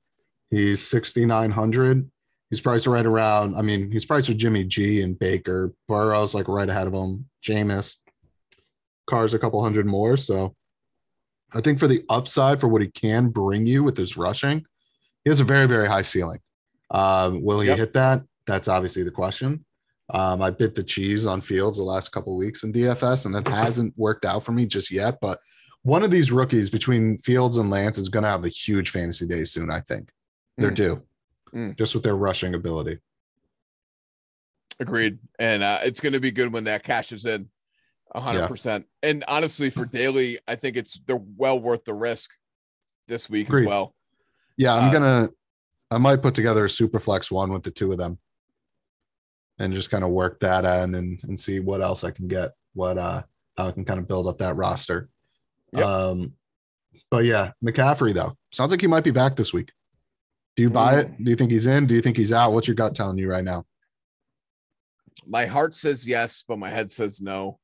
[0.50, 2.08] He's 6,900.
[2.50, 3.56] He's priced right around.
[3.56, 5.72] I mean, he's priced with Jimmy G and Baker.
[5.88, 7.28] Burrow's like right ahead of him.
[7.42, 7.96] Jameis.
[9.06, 10.18] Carr's a couple hundred more.
[10.18, 10.54] So
[11.54, 14.66] I think for the upside for what he can bring you with his rushing,
[15.24, 16.40] he has a very, very high ceiling.
[16.90, 17.78] Um, will he Yep.
[17.78, 18.22] hit that?
[18.46, 19.64] That's obviously the question.
[20.10, 23.34] Um, I bit the cheese on Fields the last couple of weeks in DFS, and
[23.34, 25.16] it hasn't worked out for me just yet.
[25.22, 25.38] But
[25.82, 29.26] one of these rookies between Fields and Lance is going to have a huge fantasy
[29.26, 29.70] day soon.
[29.70, 30.10] I think
[30.56, 30.76] they're Mm.
[30.76, 31.02] due,
[31.52, 31.76] Mm.
[31.78, 32.98] just with their rushing ability.
[34.80, 35.18] Agreed.
[35.38, 37.50] And uh, it's going to be good when that cashes in
[38.14, 38.84] 100%.
[39.02, 42.30] And honestly, for daily, I think it's they're well worth the risk
[43.08, 43.64] this week Agreed.
[43.64, 43.94] as well.
[44.56, 45.28] Yeah, I'm Uh, gonna.
[45.90, 48.18] I might put together a super flex one with the two of them,
[49.58, 52.52] and just kind of work that in and and see what else I can get.
[52.74, 53.22] What uh,
[53.56, 55.08] how I can kind of build up that roster.
[55.72, 55.84] Yep.
[55.84, 56.32] Um,
[57.10, 59.72] but yeah, McCaffrey though sounds like he might be back this week.
[60.56, 61.08] Do you buy it?
[61.22, 61.86] Do you think he's in?
[61.86, 62.52] Do you think he's out?
[62.52, 63.64] What's your gut telling you right now?
[65.26, 67.58] My heart says yes, but my head says no.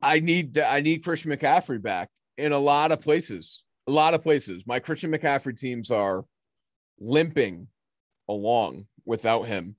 [0.00, 2.08] I need I need Christian McCaffrey back
[2.38, 3.64] in a lot of places.
[3.86, 4.66] A lot of places.
[4.66, 6.24] My Christian McCaffrey teams are
[6.98, 7.68] limping
[8.28, 9.76] along without him.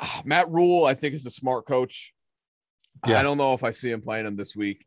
[0.00, 2.12] Ah, Matt Rhule, I think, is a smart coach.
[3.06, 3.18] Yeah.
[3.18, 4.86] I don't know if I see him playing him this week.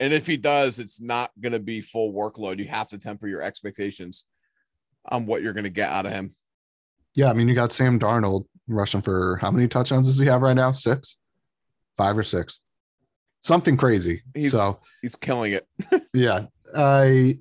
[0.00, 2.58] And if he does, it's not going to be full workload.
[2.58, 4.26] You have to temper your expectations
[5.06, 6.30] on what you're going to get out of him.
[7.14, 10.42] Yeah, I mean you got Sam Darnold rushing for how many touchdowns does he have
[10.42, 10.72] right now?
[10.72, 11.16] Six.
[11.96, 12.60] five or six,
[13.40, 14.22] something crazy.
[14.34, 15.66] He's- so He's killing it.
[16.14, 17.38] yeah, I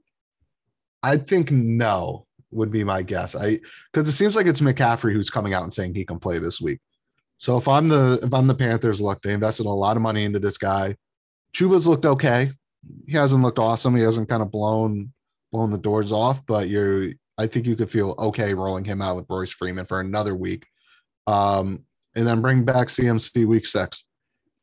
[1.03, 3.35] I think no would be my guess.
[3.35, 3.59] I
[3.93, 6.59] because it seems like it's McCaffrey who's coming out and saying he can play this
[6.59, 6.79] week.
[7.37, 10.23] So if I'm the if I'm the Panthers, look, they invested a lot of money
[10.25, 10.95] into this guy.
[11.53, 12.51] Chuba's looked okay.
[13.05, 13.95] He hasn't looked awesome.
[13.95, 15.13] He hasn't kind of blown
[15.51, 19.15] blown the doors off, but you're I think you could feel okay rolling him out
[19.15, 20.65] with Royce Freeman for another week.
[21.25, 21.85] Um,
[22.15, 24.05] and then bring back CMC week six.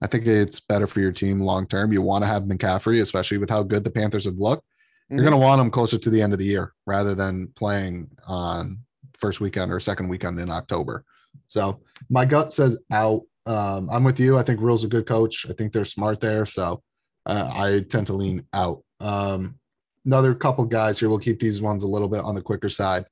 [0.03, 1.93] I think it's better for your team long term.
[1.93, 4.65] You want to have McCaffrey, especially with how good the Panthers have looked.
[5.09, 8.11] You're going to want him closer to the end of the year rather than playing
[8.27, 8.81] on
[9.19, 11.05] first weekend or second weekend in October.
[11.49, 13.23] So my gut says out.
[13.47, 14.37] Um, I'm with you.
[14.37, 15.47] I think Rhule's a good coach.
[15.49, 16.45] I think they're smart there.
[16.45, 16.83] So
[17.27, 18.83] uh, I tend to lean out.
[19.01, 19.59] Um,
[20.05, 21.09] another couple guys here.
[21.09, 23.05] We'll keep these ones a little bit on the quicker side.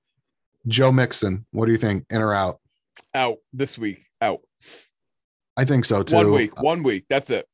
[0.67, 1.47] Joe Mixon.
[1.53, 2.05] What do you think?
[2.11, 2.61] In or out?
[3.15, 4.05] out this week.
[4.21, 4.41] Out
[5.57, 6.17] I think so too.
[6.17, 6.63] one week.
[6.63, 7.05] One week.
[7.09, 7.47] That's it.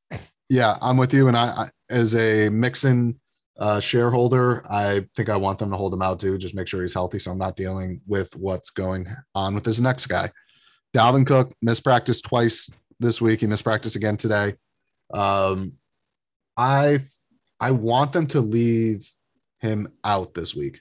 [0.49, 1.29] Yeah, I'm with you.
[1.29, 3.21] And I, I as a Mixon
[3.59, 6.39] uh, shareholder, I think I want them to hold him out too.
[6.39, 9.81] Just make sure he's healthy, so I'm not dealing with what's going on with this
[9.81, 10.31] next guy.
[10.95, 13.41] Dalvin Cook mispracticed twice this week.
[13.41, 14.55] He mispracticed again today.
[15.13, 15.73] Um,
[16.57, 17.01] I
[17.59, 19.11] I want them to leave
[19.59, 20.81] him out this week.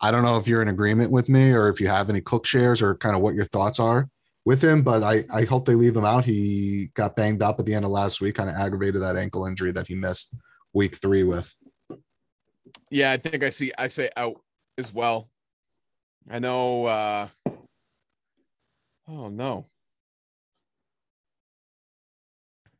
[0.00, 2.46] I don't know if you're in agreement with me or if you have any Cook
[2.46, 4.08] shares or kind of what your thoughts are
[4.44, 6.24] with him, but I, I hope they leave him out.
[6.24, 9.46] He got banged up at the end of last week, kind of aggravated that ankle
[9.46, 10.34] injury that he missed
[10.72, 11.52] week three with.
[12.90, 13.72] Yeah, I think I see.
[13.76, 14.40] I say out
[14.76, 15.28] as well.
[16.30, 16.86] I know.
[16.86, 17.28] uh
[19.08, 19.66] Oh no.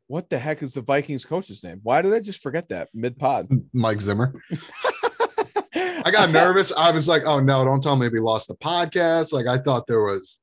[0.07, 1.81] What the heck is the Vikings coach's name?
[1.83, 3.47] Why did I just forget that mid pod?
[3.73, 4.33] Mike Zimmer.
[5.75, 6.71] I got nervous.
[6.75, 9.33] I was like, oh no, don't tell me we lost the podcast.
[9.33, 10.39] Like I thought there was,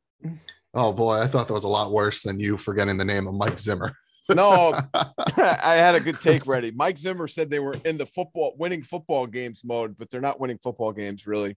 [0.75, 3.35] oh boy, I thought that was a lot worse than you forgetting the name of
[3.35, 3.92] Mike Zimmer.
[4.33, 6.70] No, I had a good take ready.
[6.70, 10.40] Mike Zimmer said they were in the football winning football games mode, but they're not
[10.40, 11.57] winning football games really.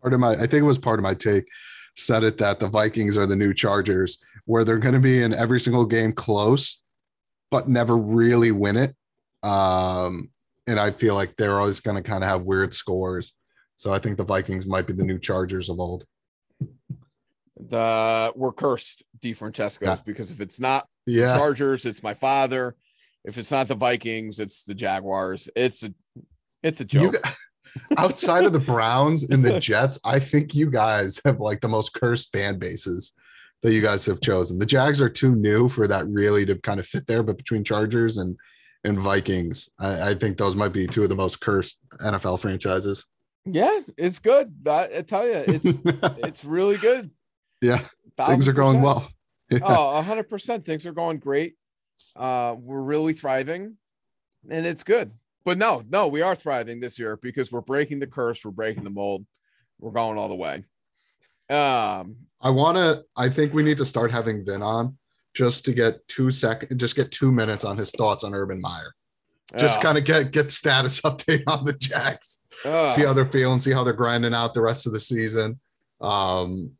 [0.00, 1.44] part of my, I think it was part of my take,
[1.96, 5.32] said it that the Vikings are the new Chargers, where they're going to be in
[5.34, 6.82] every single game close,
[7.50, 8.94] but never really win it.
[9.42, 10.30] Um,
[10.66, 13.34] and I feel like they're always going to kind of have weird scores.
[13.76, 16.04] So I think the Vikings might be the new Chargers of old.
[17.58, 19.96] The we're cursed, D Francesco's, Yeah.
[20.06, 21.36] because if it's not Yeah.
[21.36, 22.74] Chargers, it's my father.
[23.24, 25.48] If it's not the Vikings, it's the Jaguars.
[25.54, 25.92] It's a
[26.62, 27.24] it's a You joke.
[27.24, 27.30] g-
[27.96, 31.92] outside of the Browns and the Jets, I think you guys have like the most
[31.94, 33.12] cursed fan bases
[33.62, 34.58] that you guys have chosen.
[34.58, 37.64] The Jags are too new for that really to kind of fit there, but between
[37.64, 38.36] Chargers and
[38.82, 43.06] and Vikings, I, I think those might be two of the most cursed NFL franchises.
[43.44, 44.54] yeah, it's good.
[44.66, 47.10] I, I tell you, it's it's really good.
[47.60, 47.84] yeah,
[48.16, 48.82] things are going 1000%.
[48.82, 49.08] well.
[49.52, 49.58] Yeah.
[49.64, 50.64] Oh, hundred percent.
[50.64, 51.56] Things are going great.
[52.14, 53.78] Uh, we're really thriving,
[54.48, 55.10] and it's good.
[55.44, 58.44] But no, no, we are thriving this year because we're breaking the curse.
[58.44, 59.24] We're breaking the mold.
[59.78, 60.64] We're going all the way.
[61.48, 63.02] Um, I want to.
[63.16, 64.96] I think we need to start having Vin on
[65.34, 68.94] just to get two seconds, just get two minutes on his thoughts on Urban Meyer.
[69.58, 72.44] Just uh, kind of get get status update on the Jags.
[72.64, 75.58] uh, see how they're feeling, see how they're grinding out the rest of the season.
[76.00, 76.72] Um,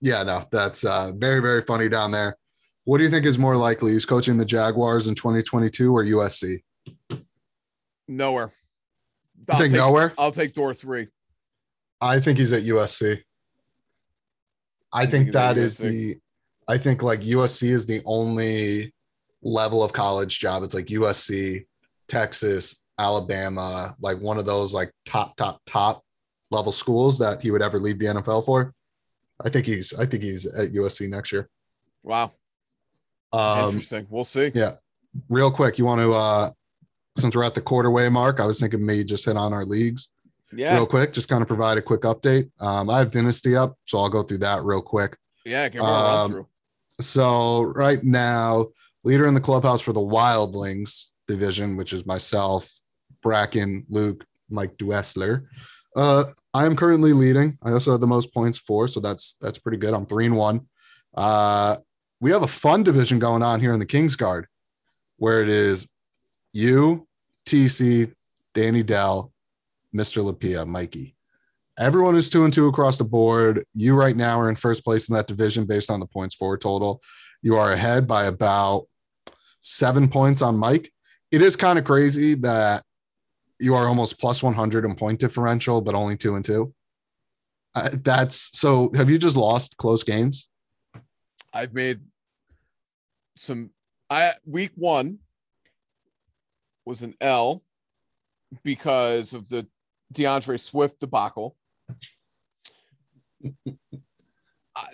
[0.00, 2.36] yeah, no, that's uh, very, very funny down there.
[2.84, 3.92] What do you think is more likely?
[3.92, 6.58] He's coaching the Jaguars in 2022 or USC?
[8.08, 8.50] Nowhere.
[9.48, 10.12] I I'll think take, nowhere.
[10.18, 11.08] I'll take door three.
[12.00, 13.22] I think he's at USC.
[14.92, 16.18] I You think that is the.
[16.68, 18.92] I think like USC is the only
[19.42, 20.62] level of college job.
[20.64, 21.64] It's like USC,
[22.08, 26.02] Texas, Alabama, like one of those like top, top, top
[26.50, 28.72] level schools that he would ever leave the NFL for.
[29.44, 29.92] I think he's.
[29.94, 31.48] I think he's at USC next year.
[32.02, 32.32] Wow,
[33.32, 34.06] Um, interesting.
[34.10, 34.50] We'll see.
[34.54, 34.72] yeah.
[35.28, 36.50] real quick, you want to uh
[37.16, 39.64] since we're at the quarter way mark, I was thinking maybe just hit on our
[39.64, 40.10] leagues
[40.52, 42.50] Yeah, real quick, just kind of provide a quick update.
[42.60, 45.16] Um, I have Dynasty up, so I'll go through that real quick.
[45.44, 45.68] yeah.
[45.68, 46.46] Me a run Um, through.
[47.00, 48.66] So right now,
[49.04, 52.70] leader in the clubhouse for the Wildlings division, which is myself,
[53.22, 55.46] Bracken, Luke, Mike Duessler.
[55.94, 57.58] Uh, I am currently leading.
[57.62, 59.94] I also have the most points for, so that's that's pretty good.
[59.94, 60.66] I'm three and one.
[61.14, 61.76] Uh,
[62.20, 64.46] we have a fun division going on here in the Kings Guard,
[65.16, 65.88] where it is
[66.52, 67.05] you,
[67.46, 68.12] TC,
[68.54, 69.32] Danny Dell,
[69.94, 70.22] Mr.
[70.22, 71.14] Lapia, Mikey.
[71.78, 73.64] Everyone is two and two across the board.
[73.74, 76.56] You right now are in first place in that division based on the points for
[76.56, 77.02] total.
[77.42, 78.86] You are ahead by about
[79.60, 80.90] seven points on Mike.
[81.30, 82.82] It is kind of crazy that
[83.58, 86.74] you are almost plus 100 in point differential, but only two and two.
[87.74, 88.90] Uh, that's so.
[88.94, 90.50] Have you just lost close games?
[91.52, 92.00] I've made
[93.36, 93.70] some
[94.08, 95.18] I week one
[96.86, 97.62] was an L
[98.62, 99.66] because of the
[100.14, 101.56] DeAndre Swift debacle.
[104.76, 104.86] I,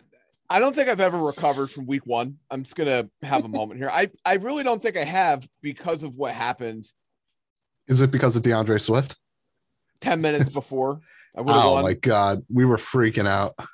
[0.51, 2.39] I don't think I've ever recovered from week one.
[2.51, 3.91] I'm just gonna have a moment here.
[3.93, 6.85] I, I really don't think I have because of what happened
[7.89, 9.17] Is it because of DeAndre Swift?
[10.01, 11.01] 10 minutes before.
[11.37, 11.83] I would have Oh won.
[11.85, 13.55] my god, we were freaking out.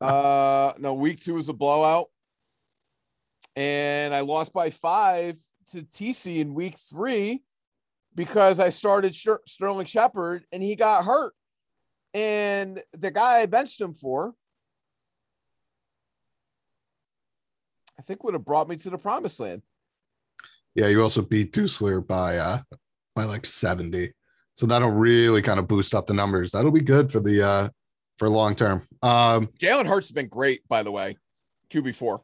[0.00, 2.06] Uh, no, week two was a blowout,
[3.54, 5.36] and I lost by five
[5.72, 7.42] to TC in week three
[8.14, 11.34] because I started Ster- Sterling Shepard and he got hurt,
[12.14, 14.34] and the guy I benched him for,
[17.98, 19.62] I think would have brought me to the promised land.
[20.74, 22.58] Yeah, you also beat Dusler by uh
[23.14, 24.12] by like 70.
[24.54, 26.52] So that'll really kind of boost up the numbers.
[26.52, 27.68] That'll be good for the uh
[28.18, 28.86] for long term.
[29.02, 31.16] Um Jalen Hurts has been great, by the way.
[31.70, 32.22] QB four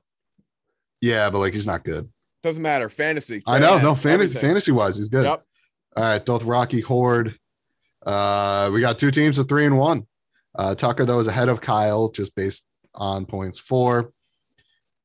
[1.03, 2.09] yeah, but like he's not good.
[2.43, 2.89] Doesn't matter.
[2.89, 3.43] Fantasy.
[3.47, 4.41] I know, no fantasy everything.
[4.41, 5.25] fantasy wise, he's good.
[5.25, 5.43] Yep.
[5.97, 7.37] All right, both Rocky Horde.
[8.05, 10.07] Uh, we got two teams with three and one.
[10.55, 14.13] Uh, Tucker though is ahead of Kyle just based on points four.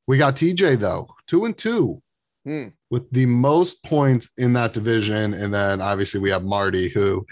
[0.07, 2.01] We got TJ though two and two
[2.45, 2.69] Hmm.
[2.89, 7.25] with the most points in that division, and then obviously we have Marty who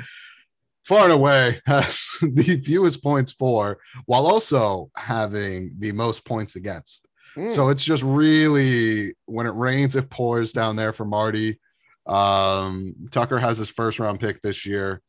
[0.83, 3.77] far and away has the fewest points for,
[4.07, 7.07] while also having the most points against.
[7.53, 11.59] So it's just really when it rains, it pours down there for Marty.
[12.07, 15.01] Um, Tucker has his first round pick this year.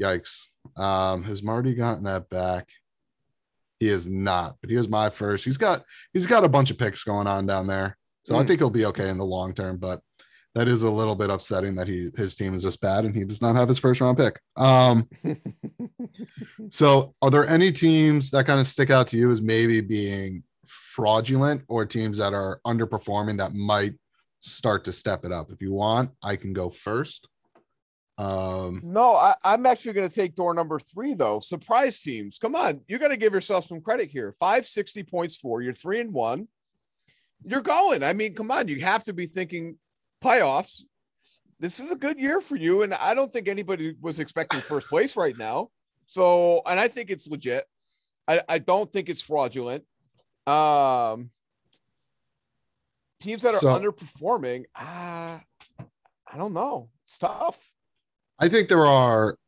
[0.00, 0.46] Yikes.
[0.76, 2.68] Um, has Marty gotten that back?
[3.80, 5.44] He is not, but he was my first.
[5.44, 7.96] He's got he's got a bunch of picks going on down there.
[8.24, 8.46] So I Hmm.
[8.46, 10.00] think he'll be okay in the long term, but
[10.54, 13.24] that is a little bit upsetting that he his team is this bad and he
[13.24, 14.40] does not have his first round pick.
[14.56, 15.08] Um,
[16.70, 20.42] so are there any teams that kind of stick out to you as maybe being
[20.96, 23.92] fraudulent or teams that are underperforming that might
[24.40, 25.52] start to step it up?
[25.52, 27.28] If you want, I can go first.
[28.16, 31.40] Um, No, I, I'm actually going to take door number three, though.
[31.40, 32.38] Surprise teams.
[32.38, 32.80] Come on.
[32.88, 34.32] You got to give yourself some credit here.
[34.32, 36.48] 560 points for you're three and one.
[37.44, 38.02] You're going.
[38.02, 38.68] I mean, come on.
[38.68, 39.76] You have to be thinking
[40.24, 40.82] playoffs.
[41.60, 42.82] This is a good year for you.
[42.82, 45.68] And I don't think anybody was expecting first place right now.
[46.06, 47.64] So, and I think it's legit.
[48.26, 49.84] I, I don't think it's fraudulent.
[50.46, 51.30] Um,
[53.20, 55.40] teams that are So- underperforming, ah,
[55.78, 56.90] I don't know.
[57.04, 57.72] It's tough.
[58.38, 59.38] I think there are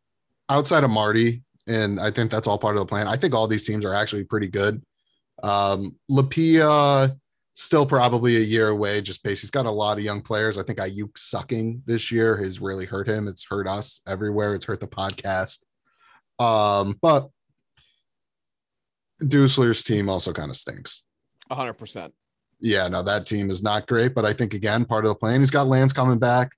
[0.49, 3.07] outside of Marty, and I think that's all part of the plan.
[3.07, 4.83] I think all these teams are actually pretty good.
[5.43, 7.17] Um, Lapia
[7.55, 9.43] still probably a year away, just based.
[9.43, 10.59] He's got a lot of young players.
[10.59, 13.29] I think Aiyuk sucking this year has really hurt him.
[13.29, 14.55] It's hurt us everywhere.
[14.55, 15.65] It's hurt the podcast.
[16.39, 17.29] Um, but
[19.23, 21.05] Dusler's team also kind of stinks.
[21.51, 22.13] 100%.
[22.61, 25.41] Yeah, no, that team is not great, but I think again, part of the plan.
[25.41, 26.51] He's got Lance coming back.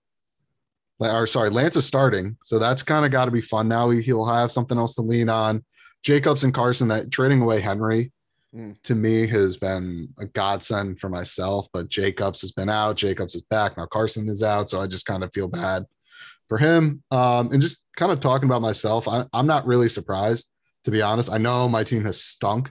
[0.99, 3.89] Or sorry, Lance is starting, so that's kind of got to be fun now.
[3.89, 5.65] He'll have something else to lean on.
[6.03, 8.13] Jacobs and Carson, that trading away Henry
[8.53, 8.83] Mm.
[8.83, 11.69] to me has been a godsend for myself.
[11.73, 13.87] But Jacobs has been out, Jacobs is back now.
[13.87, 15.87] Carson is out, so I just kind of feel bad
[16.49, 17.01] for him.
[17.13, 20.51] Um, and just kind of talking about myself, I, I'm not really surprised
[20.85, 21.31] to be honest.
[21.31, 22.71] I know my team has stunk,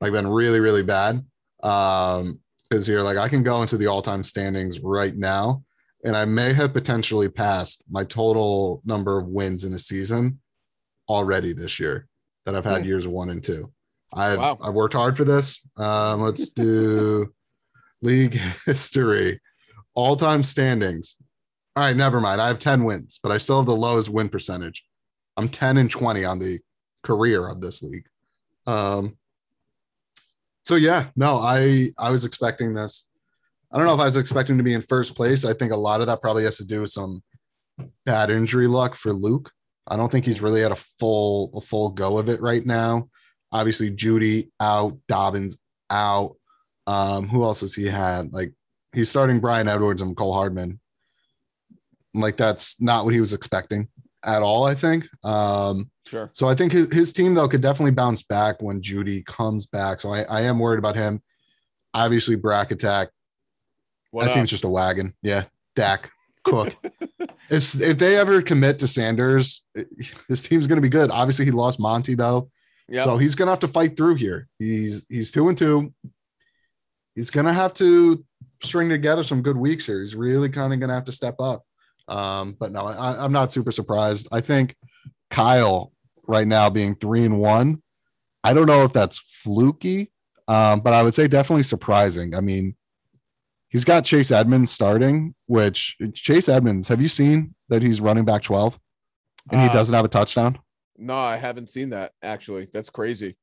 [0.00, 1.24] like been really, really bad.
[1.62, 2.40] Um,
[2.70, 5.62] because you're like, I can go into the all time standings right now,
[6.04, 10.40] and I may have potentially passed my total number of wins in a season
[11.08, 12.08] already this year
[12.46, 12.88] that I've had Hmm.
[12.88, 13.70] years one and two.
[14.14, 14.58] I've, Wow.
[14.62, 15.60] I've worked hard for this.
[15.76, 17.32] Um, let's do
[18.02, 19.40] league history,
[19.94, 21.16] all time standings.
[21.76, 22.40] All right, never mind.
[22.40, 24.84] I have 10 wins, but I still have the lowest win percentage.
[25.36, 26.58] I'm 10 and 20 on the
[27.04, 28.06] career of this league.
[28.66, 29.16] Um,
[30.64, 33.06] so yeah, no, I I was expecting this.
[33.70, 35.44] I don't know if I was expecting to be in first place.
[35.44, 37.22] I think a lot of that probably has to do with some
[38.06, 39.50] bad injury luck for Luke.
[39.86, 43.08] I don't think he's really had a full a full go of it right now.
[43.52, 45.58] Obviously, Jeudy out, Dobbins
[45.90, 46.36] out.
[46.86, 48.32] Um, who else has he had?
[48.32, 48.52] Like
[48.94, 50.80] he's starting Bryan Edwards and Cole Hardman.
[52.14, 53.88] Like that's not what he was expecting
[54.24, 54.64] at all.
[54.64, 55.06] I think.
[55.22, 56.28] Um, Sure.
[56.34, 60.00] so I think his, his team though could definitely bounce back when Jeudy comes back.
[60.00, 61.22] So I, I am worried about him.
[61.94, 63.08] Obviously, Brack Attack.
[64.10, 64.36] What that up?
[64.36, 65.14] team's just a wagon.
[65.22, 65.44] Yeah,
[65.76, 66.10] Dak,
[66.44, 66.74] Cook.
[67.50, 69.88] if if they ever commit to Sanders, it-
[70.28, 71.10] his team's going to be good.
[71.10, 72.50] Obviously, he lost Monty though,
[72.90, 73.04] Yep.
[73.04, 74.46] so he's going to have to fight through here.
[74.58, 75.92] He's he's two and two.
[77.14, 78.24] He's going to have to
[78.62, 80.00] string together some good weeks here.
[80.00, 81.62] He's really kind of going to have to step up.
[82.08, 84.28] Um, but no, I, I'm not super surprised.
[84.32, 84.76] I think
[85.30, 85.92] Kyle
[86.26, 87.82] right now being three and one.
[88.42, 90.12] I don't know if that's fluky,
[90.48, 92.34] um, but I would say definitely surprising.
[92.34, 92.76] I mean,
[93.74, 98.42] He's got Chase Edmonds starting, which Chase Edmonds, have you seen that he's running back
[98.42, 98.78] 12
[99.50, 100.60] and he Uh, doesn't have a touchdown?
[100.96, 102.68] No, I haven't seen that actually.
[102.72, 103.36] That's crazy.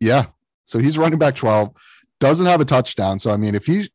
[0.00, 0.26] Yeah.
[0.64, 1.70] So he's running back 12,
[2.18, 3.20] doesn't have a touchdown.
[3.20, 3.88] So, I mean, if he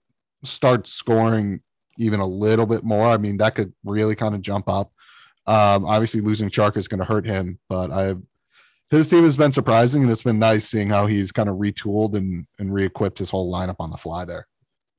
[0.46, 1.60] starts scoring
[1.98, 4.94] even a little bit more, I mean, that could really kind of jump up.
[5.46, 8.16] Um, obviously, losing Chark is going to hurt him, but I
[8.92, 12.16] his team has been surprising, and it's been nice seeing how he's kind of retooled
[12.16, 14.48] and and re-equipped his whole lineup on the fly there.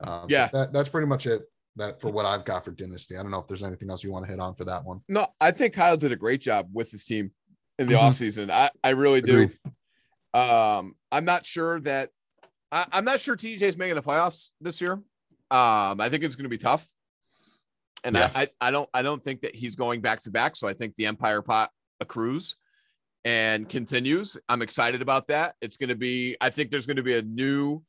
[0.03, 0.49] Um, Yeah.
[0.53, 1.43] that, that's pretty much it.
[1.77, 3.17] That for what I've got for Dynasty.
[3.17, 5.01] I don't know if there's anything else you want to hit on for that one.
[5.09, 7.31] No, I think Kyle did a great job with his team
[7.79, 8.01] in the Mhm.
[8.11, 8.51] offseason.
[8.51, 9.43] I, I really do.
[9.43, 9.59] Agreed.
[10.35, 12.11] Um, I'm not sure that
[12.71, 14.93] I, I'm not sure TJ's making the playoffs this year.
[14.95, 16.89] Um, I think it's going to be tough,
[18.05, 18.31] and Yeah.
[18.35, 20.57] I, I I don't I don't think that he's going back to back.
[20.57, 21.71] So I think the Empire pot
[22.01, 22.57] accrues
[23.25, 24.37] and continues.
[24.49, 25.55] I'm excited about that.
[25.61, 26.37] It's going to be.
[26.41, 27.83] I think there's going to be a new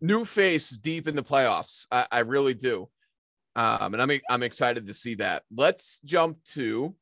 [0.00, 1.86] new face deep in the playoffs.
[1.90, 2.88] I, I really do.
[3.56, 5.42] Um, and I'm I'm excited to see that.
[5.54, 6.94] Let's jump to.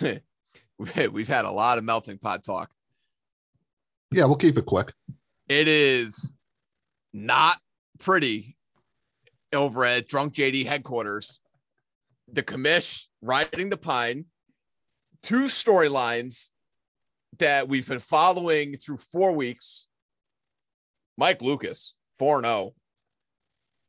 [0.78, 2.70] We've had a lot of melting pot talk.
[4.10, 4.92] Yeah, we'll keep it quick.
[5.48, 6.34] It is
[7.12, 7.58] not
[7.98, 8.56] pretty
[9.52, 11.40] over at Drunk JD headquarters.
[12.32, 14.26] The commish riding the pine,
[15.24, 16.50] two storylines
[17.38, 19.88] that we've been following through four weeks.
[21.16, 22.74] Mike Lucas, 4 0.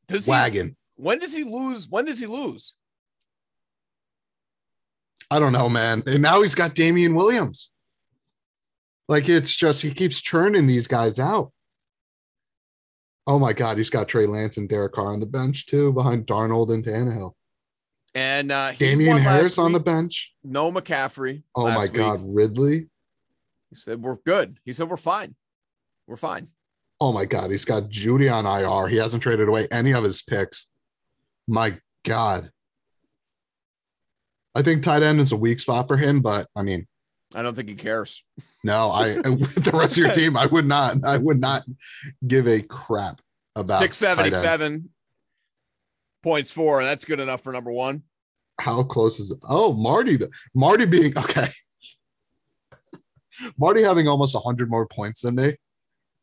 [0.07, 0.75] Does he, Wagon.
[0.95, 1.89] when does he lose?
[1.89, 2.75] When does he lose?
[5.29, 6.03] I don't know, man.
[6.05, 7.71] And now he's got Damien Williams.
[9.07, 11.51] Like it's just he keeps churning these guys out.
[13.27, 16.27] Oh my God, he's got Trey Lance and Derek Carr on the bench too, behind
[16.27, 17.33] Darnold and Tannehill.
[18.16, 20.34] And uh, Damien Harris on the bench.
[20.43, 21.43] no McCaffrey.
[21.53, 21.93] Oh my week.
[21.93, 22.88] God, Ridley.
[23.70, 24.57] He said, We're good.
[24.63, 25.36] He said, We're fine.
[26.07, 26.47] We're fine.
[27.01, 28.88] Oh my God, he's got Jeudy on IR.
[28.88, 30.72] He hasn't traded away any of his picks.
[31.45, 32.51] My God.
[34.55, 36.88] I think tight end is a weak spot for him, but I mean,
[37.34, 38.24] I don't think he cares.
[38.63, 41.63] no, I with the rest of your team, I would not, I would not
[42.26, 43.20] give a crap
[43.57, 44.89] about 677
[46.26, 46.84] points four.
[46.84, 48.01] That's good enough for number one.
[48.59, 49.38] How close is it?
[49.47, 51.49] Oh, Marty, the, Marty being okay.
[53.57, 55.55] Marty having almost 100 more points than me.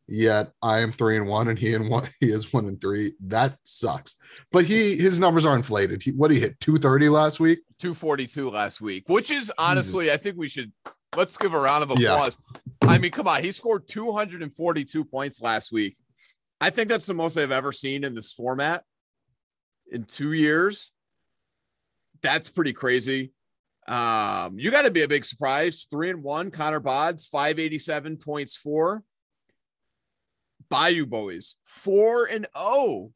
[0.08, 3.14] Yet I am three and one, and he and one he is one and three.
[3.20, 4.16] That sucks.
[4.50, 6.02] But he his numbers are inflated.
[6.02, 7.60] He, what he hit 230 last week.
[7.78, 10.72] 242 last week, which is honestly, I think we should
[11.16, 12.14] let's give a round of Yeah.
[12.14, 12.36] applause.
[12.82, 15.96] I mean, come on, he scored 242 points last week.
[16.60, 18.84] I think that's the most I've ever seen in this format
[19.92, 20.90] in two years.
[22.22, 23.32] That's pretty crazy.
[23.86, 25.86] Um, you got to be a big surprise.
[25.90, 29.02] Three and one, Connor Bods, 587 points four.
[30.70, 33.12] Bayou Boys, four and oh.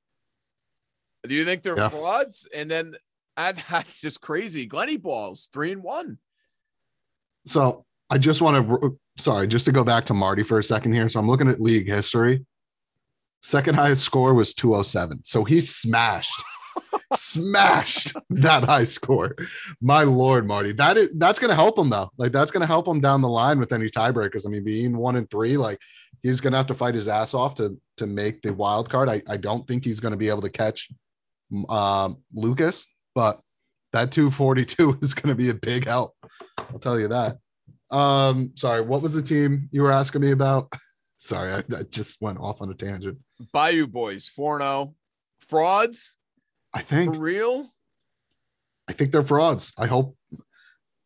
[1.26, 1.88] Do you think they're Yeah.
[1.88, 2.46] frauds?
[2.54, 2.92] And then
[3.36, 4.66] I, that's just crazy.
[4.66, 6.18] Glenny Balls, three and one.
[7.46, 10.92] So I just want to sorry, just to go back to Marty for a second
[10.92, 11.08] here.
[11.08, 12.44] So I'm looking at league history.
[13.40, 15.20] Second highest score was 207.
[15.24, 16.42] So he smashed,
[17.14, 19.34] smashed that high score.
[19.80, 20.72] My lord, Marty.
[20.72, 22.10] That is that's gonna help him though.
[22.16, 24.46] Like that's gonna help him down the line with any tiebreakers.
[24.46, 25.78] I mean, being one and three, like
[26.22, 29.08] he's gonna have to fight his ass off to to make the wild card.
[29.08, 30.90] I, I don't think he's gonna be able to catch
[31.68, 33.40] um Lucas, but
[33.92, 36.14] that 242 is gonna be a big help.
[36.58, 37.38] I'll tell you that.
[37.90, 40.72] Um, sorry, what was the team you were asking me about?
[41.18, 43.18] Sorry, I, I just went off on a tangent.
[43.52, 44.94] Bayou Boys, 4 0.
[45.40, 46.16] Frauds
[46.76, 47.70] I think for real?
[48.86, 49.72] I think they're frauds.
[49.78, 50.14] I hope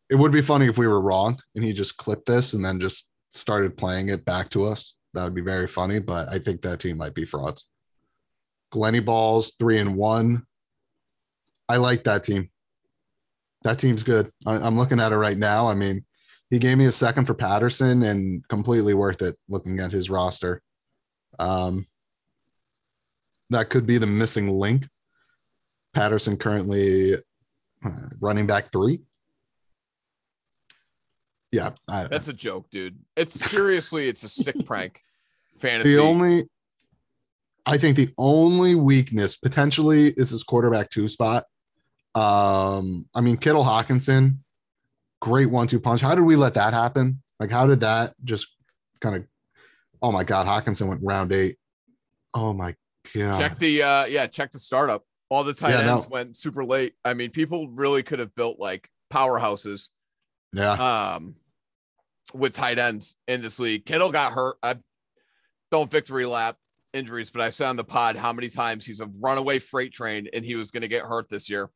[0.09, 2.81] it would be funny if we were wrong and he just clipped this and then
[2.81, 4.97] just started playing it back to us.
[5.13, 7.69] That would be very funny, but I think that team might be frauds.
[8.71, 10.45] Glenny Balls, three and one.
[11.69, 12.49] I like that team.
[13.63, 14.29] That team's good.
[14.45, 15.69] I, I'm looking at it right now.
[15.69, 16.03] I mean,
[16.49, 20.61] he gave me a second for Patterson and completely worth it looking at his roster.
[21.39, 21.87] Um,
[23.51, 24.85] that could be the missing link.
[25.93, 27.89] Patterson currently uh,
[28.19, 29.01] running back three.
[31.51, 32.97] Yeah, I, That's a joke, dude.
[33.15, 35.01] It's seriously, it's a sick prank.
[35.57, 35.95] Fantasy.
[35.95, 36.45] the only.
[37.65, 41.45] I think the only weakness potentially is his quarterback two spot.
[42.15, 44.37] Um, I mean Kittle Hockenson,
[45.21, 46.01] great one-two punch.
[46.01, 47.21] How did we let that happen?
[47.39, 48.47] Like, how did that just
[48.99, 49.25] kind of?
[50.01, 51.57] Oh my God, Hockenson went round eight.
[52.33, 52.75] Oh my
[53.13, 53.39] God.
[53.39, 55.03] check the uh yeah, check the startup.
[55.31, 55.93] All the tight Yeah, no.
[55.93, 56.93] ends went super late.
[57.05, 59.89] I mean, people really could have built like powerhouses
[60.53, 60.73] Yeah,
[61.15, 61.35] um
[62.33, 63.85] with tight ends in this league.
[63.85, 64.57] Kittle got hurt.
[64.61, 64.75] I
[65.71, 66.57] don't victory lap.
[66.93, 70.27] injuries, but I said on the pod how many times he's a runaway freight train
[70.33, 71.69] and he was going to get hurt this year.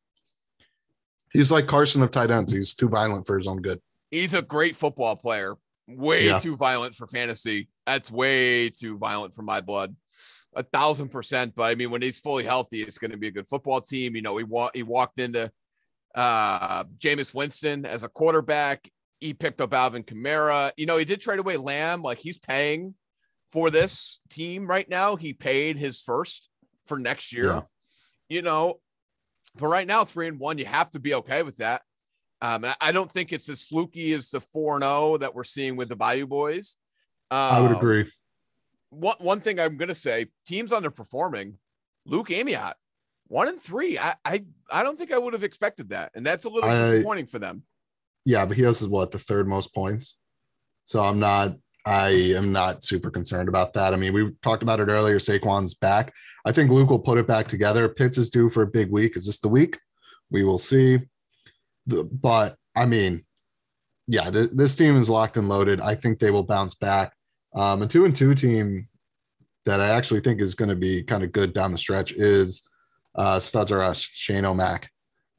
[1.32, 2.52] He's like Carson of tight ends.
[2.52, 3.80] He's too violent for his own good.
[4.10, 5.54] He's a great football player.
[5.88, 6.38] Way Yeah.
[6.38, 7.68] too violent for fantasy.
[7.86, 9.96] That's way too violent for my blood.
[10.56, 11.54] A thousand percent.
[11.54, 14.16] But I mean, when he's fully healthy, it's going to be a good football team.
[14.16, 15.52] You know, he wa- he walked into
[16.14, 18.90] uh Jameis Winston as a quarterback.
[19.20, 20.72] He picked up Alvin Kamara.
[20.76, 22.02] You know, he did trade away Lamb.
[22.02, 22.94] Like he's paying
[23.52, 25.16] for this team right now.
[25.16, 26.48] He paid his first
[26.86, 27.46] for next year.
[27.50, 27.60] Yeah.
[28.28, 28.80] You know,
[29.58, 31.82] but right now, three and one, you have to be okay with that.
[32.42, 35.76] Um, I don't think it's as fluky as the four and zero that we're seeing
[35.76, 36.76] with the Bayou Boys.
[37.30, 38.10] I would Um, agree.
[38.90, 41.54] One one thing I'm gonna say, teams underperforming.
[42.04, 42.74] Luke Amiot,
[43.26, 43.98] one and three.
[43.98, 46.92] I I, I don't think I would have expected that, and that's a little I-
[46.92, 47.64] disappointing for them.
[48.24, 50.16] Yeah, but he has what the third most points.
[50.84, 51.56] So I'm not.
[51.84, 53.94] I am not super concerned about that.
[53.94, 55.20] I mean, we talked about it earlier.
[55.20, 56.12] Saquon's back.
[56.44, 57.88] I think Luke will put it back together.
[57.88, 59.16] Pitts is due for a big week.
[59.16, 59.78] Is this the week?
[60.30, 60.98] We will see.
[61.86, 63.24] The- But I mean,
[64.08, 65.80] yeah, th- this team is locked and loaded.
[65.80, 67.12] I think they will bounce back.
[67.56, 68.86] Um, a two and two team
[69.64, 72.62] that I actually think is going to be kind of good down the stretch is
[73.16, 74.90] uh, Studs or Us, Shane O'Mac.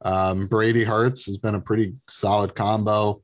[0.02, 3.22] Um, Brady Hurts has been a pretty solid combo.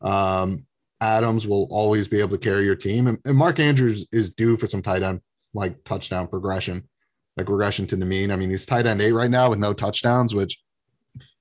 [0.00, 0.66] Um,
[1.00, 4.56] Adams will always be able to carry your team, and, and Mark Andrews is due
[4.56, 5.20] for some tight end
[5.54, 6.88] like touchdown progression,
[7.36, 8.30] like regression to the mean.
[8.30, 10.61] I mean, he's tight end eight right now with no touchdowns, which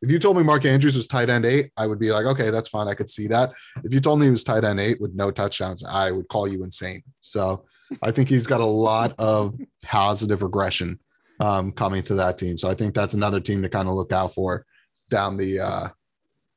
[0.01, 2.49] if you told me Mark Andrews was tight end eight, I would be like, okay,
[2.49, 2.88] that's fine.
[2.88, 3.53] I could see that.
[3.84, 6.47] If you told me he was tight end eight with no touchdowns, I would call
[6.47, 7.03] you insane.
[7.19, 7.65] So
[8.01, 10.99] I think he's got a lot of positive regression
[11.39, 12.57] um, coming to that team.
[12.57, 14.65] So I think that's another team to kind of look out for
[15.09, 15.88] down the uh,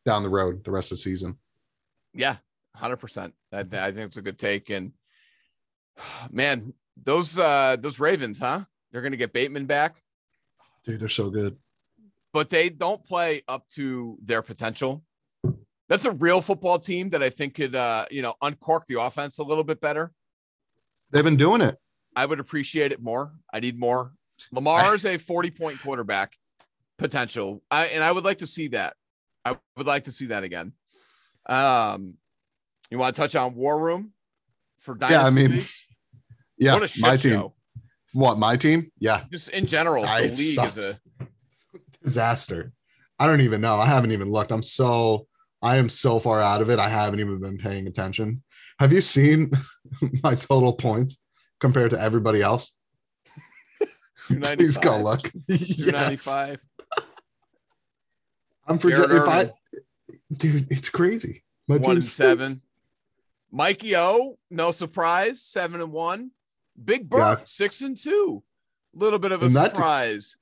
[0.05, 1.39] down the road the rest of the season.
[2.13, 2.37] Yeah,
[2.75, 3.35] hundred percent.
[3.53, 4.71] I, th- I think it's a good take.
[4.71, 4.93] And
[6.31, 8.65] man, those uh those Ravens, huh?
[8.91, 9.97] They're gonna get Bateman back,
[10.85, 11.57] Dude, they're so good.
[12.35, 15.03] But they don't play up to their potential.
[15.89, 19.39] That's a real football team that I think could uh, you know, uncork the offense
[19.39, 20.13] a little bit better.
[21.11, 21.77] They've been doing it.
[22.17, 23.33] I would appreciate it more.
[23.53, 24.13] I need more.
[24.51, 26.35] Lamar is a 40 point quarterback
[26.99, 27.63] potential.
[27.71, 28.95] I, and I would like to see that.
[29.45, 30.73] I would like to see that again.
[31.47, 32.15] Um,
[32.91, 34.13] you want to touch on War Room
[34.81, 35.87] for Dynasty Yeah, I mean, leagues?
[36.59, 37.33] Yeah, what a shit my team.
[37.33, 37.55] show.
[38.15, 38.91] What my team?
[38.99, 40.77] Yeah, Just in general, Ah, the league sucks.
[40.77, 41.01] is a
[42.05, 42.73] disaster.
[43.19, 43.77] I don't even know.
[43.77, 44.53] I haven't even looked.
[44.53, 45.27] I'm so
[45.63, 46.79] I am so far out of it.
[46.79, 48.43] I haven't even been paying attention.
[48.79, 49.51] Have you seen
[50.23, 51.19] my total points
[51.61, 52.73] compared to everybody else?
[54.27, 55.05] Please go 295.
[55.05, 55.33] look.
[55.49, 55.77] Yes.
[55.77, 56.59] 295.
[58.67, 59.51] I'm for Garrett if I
[60.35, 61.43] dude, it's crazy.
[61.69, 62.15] My one team and stinks.
[62.49, 62.63] seven.
[63.51, 66.31] Mikey O, no surprise, seven and one.
[66.83, 67.45] Big Bert, Yeah.
[67.45, 68.43] six and two.
[68.95, 70.37] A Little bit of a And surprise.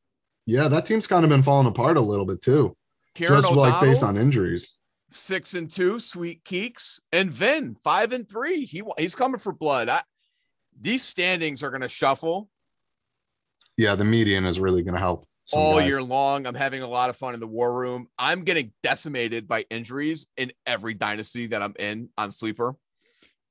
[0.47, 2.77] Yeah, that team's kind of been falling apart a little bit too.
[3.15, 4.79] Kieran Just O'Donnell, like based on injuries.
[5.13, 8.65] six and two, Sweet Keeks, and Vin five and three.
[8.65, 9.89] He he's coming for blood.
[9.89, 10.01] I,
[10.81, 12.49] these standings are going to shuffle
[13.77, 15.27] Yeah, the median is really going to help.
[15.53, 15.89] all guys.
[15.89, 16.47] year long.
[16.47, 18.09] I'm having a lot of fun in the war room.
[18.19, 22.75] I'm getting decimated by injuries in every dynasty that I'm in on sleeper.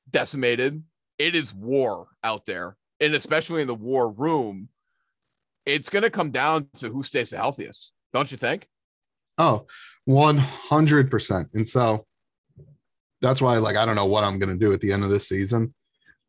[0.09, 0.83] Decimated.
[1.19, 4.69] It is war out there, and especially in the war room.
[5.65, 8.67] It's going to come down to who stays the healthiest, don't you think?
[9.37, 9.67] Oh,
[10.07, 11.45] 100%.
[11.53, 12.05] And so
[13.21, 15.09] that's why, like, I don't know what I'm going to do at the end of
[15.09, 15.73] this season.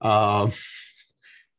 [0.00, 0.52] Um,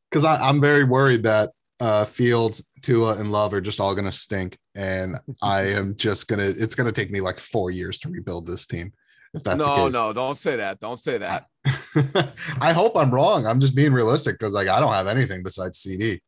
[0.10, 1.50] because I'm very worried that
[1.80, 4.58] uh, Fields, Tua, and Love are just all going to stink.
[4.76, 8.10] And I am just going to, it's going to take me like four years to
[8.10, 8.94] rebuild this team.
[9.34, 9.94] If that's no, the case.
[9.94, 10.80] no, don't say that.
[10.80, 11.48] Don't say that.
[12.62, 13.48] I hope I'm wrong.
[13.48, 16.22] I'm just being realistic because, like, I don't have anything besides CD.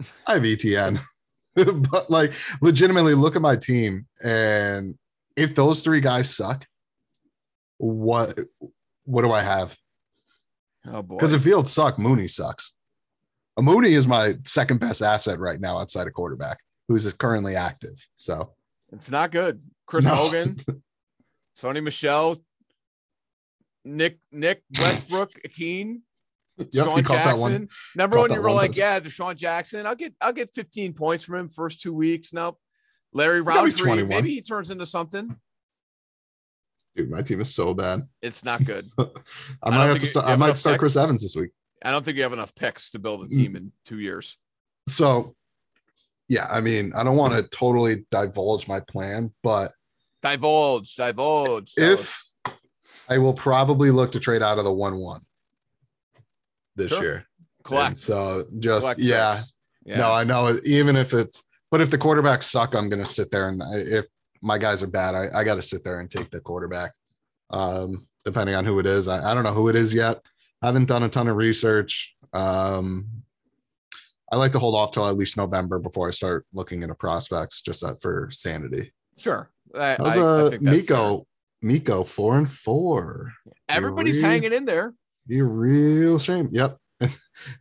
[0.26, 0.98] I have ETN,
[1.54, 4.96] but like, legitimately, look at my team, and
[5.36, 6.66] if those three guys suck,
[7.78, 8.38] what
[9.04, 9.76] what do I have?
[10.86, 11.16] Oh boy.
[11.16, 12.74] Because if Fields suck, Mooney sucks.
[13.56, 18.04] A Mooney is my second best asset right now outside of quarterback, who's currently active.
[18.14, 18.52] So
[18.92, 19.60] It's not good.
[19.86, 20.14] Chris No.
[20.14, 20.60] Hogan,
[21.56, 22.42] Sony Michel,
[23.84, 26.00] Nick Nick Westbrook, Akeen,
[26.58, 27.40] yep, Sean Jackson.
[27.40, 27.68] one.
[28.10, 28.76] Caught when you were like.
[28.76, 32.58] "Yeah, DeSean Jackson, I'll get I'll get 15 points from him first two weeks." Nope.
[33.14, 35.36] Larry Rountree, maybe he turns into something.
[36.96, 38.02] Dude, my team is so bad.
[38.20, 38.84] It's not good.
[39.62, 40.26] I might have to start.
[40.26, 40.96] you I might start Chris?
[40.96, 41.50] Evans this week.
[41.84, 43.30] I don't think you have enough picks to build a Mm.
[43.36, 44.36] team in two years.
[44.88, 45.34] So,
[46.28, 49.72] yeah, I mean, I don't want to totally divulge my plan, but
[50.22, 51.72] Divulge, divulge.
[51.76, 52.22] If-.
[53.08, 55.22] I will probably look to trade out of the one-one
[56.76, 57.02] this Sure.
[57.02, 57.26] year.
[57.64, 57.88] Collect.
[57.88, 59.40] And so just Collect yeah,
[59.84, 59.98] yeah.
[59.98, 60.58] no, I know.
[60.64, 64.06] Even if it's, but if the quarterbacks suck, I'm gonna sit there and I, if
[64.42, 66.92] my guys are bad, I, I got to sit there and take the quarterback.
[67.50, 70.20] Um, depending on who it is, I, I don't know who it is yet.
[70.60, 72.16] I haven't done a ton of research.
[72.32, 73.06] Um,
[74.32, 77.62] I like to hold off till at least November before I start looking into prospects,
[77.62, 78.92] just for sanity.
[79.16, 79.50] Sure.
[79.76, 80.96] I, I- I uh, think that's fair.
[80.96, 81.26] Miko?
[81.62, 83.32] Miko four and four.
[83.68, 84.94] Everybody's hanging in there.
[85.26, 86.48] Be a real shame.
[86.52, 86.78] Yep.
[87.00, 87.10] and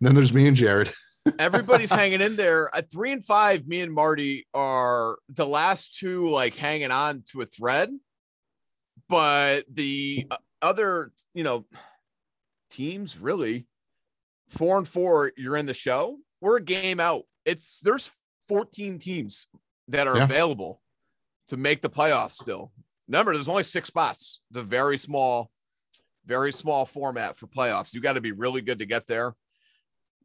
[0.01, 0.91] then there's me and Jared.
[1.39, 2.69] Everybody's hanging in there.
[2.73, 7.41] At three and five, me and Marty are the last two, like hanging on to
[7.41, 7.89] a thread.
[9.07, 10.25] But the
[10.61, 11.65] other, you know,
[12.69, 13.67] teams really
[14.47, 16.17] four and four, you're in the show.
[16.39, 17.23] We're a game out.
[17.45, 18.11] It's there's
[18.47, 19.47] 14 teams
[19.87, 20.23] that are Yeah.
[20.23, 20.81] available
[21.47, 22.71] to make the playoffs still.
[23.07, 24.41] Remember, there's only six spots.
[24.51, 25.51] The very small,
[26.25, 27.93] very small format for playoffs.
[27.93, 29.33] You got to be really good to get there.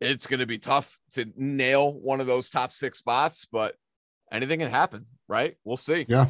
[0.01, 3.75] It's going to be tough to nail one of those top six spots, but
[4.31, 5.57] anything can happen, right?
[5.65, 6.05] We'll see.
[6.09, 6.27] Yeah.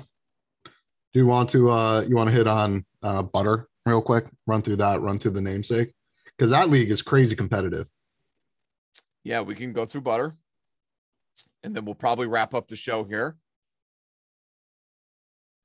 [0.65, 4.27] Do you want to uh you want to hit on uh butter real quick?
[4.47, 5.93] Run through that, run through the namesake.
[6.37, 7.89] Because that league is crazy competitive.
[9.25, 10.35] Yeah, we can go through butter.
[11.65, 13.37] And then we'll probably wrap up the show here.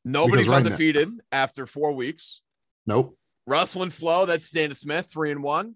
[0.04, 2.41] Nobody's right now- undefeated after four weeks.
[2.88, 3.18] Nope.
[3.47, 5.75] Russell and Flo, that's Dana Smith, three and one.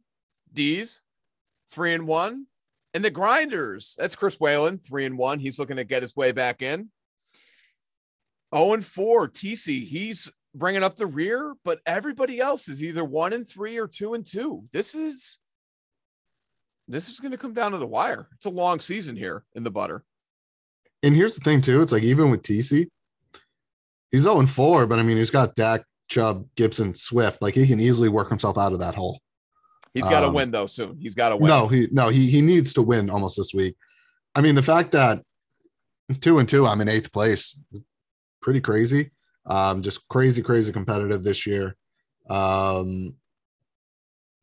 [0.53, 1.01] D's,
[1.69, 2.47] three and one.
[2.93, 5.39] And the Grinders, that's Chris Whalen, three and one.
[5.39, 6.89] He's looking to get his way back in.
[8.55, 13.33] 0 and four, TC, he's bringing up the rear, but everybody else is either one
[13.33, 14.63] and three or two and two.
[14.71, 15.39] This is
[16.87, 18.27] this is going to come down to the wire.
[18.35, 20.03] It's a long season here in the butter.
[21.03, 21.81] And here's the thing too.
[21.81, 22.87] It's like even with TC,
[24.11, 27.41] he's 0 and 4, but I mean he's got Dak, Chubb, Gibson, Swift.
[27.41, 29.19] Like he can easily work himself out of that hole.
[29.93, 30.97] He's got to Um, win though soon.
[30.99, 31.47] He's got to win.
[31.47, 33.75] No, he no, he he needs to win almost this week.
[34.35, 35.23] I mean, the fact that
[36.21, 37.59] two and two, I'm in eighth place,
[38.41, 39.11] pretty crazy.
[39.45, 41.75] Um, just crazy, crazy competitive this year.
[42.29, 43.15] Um,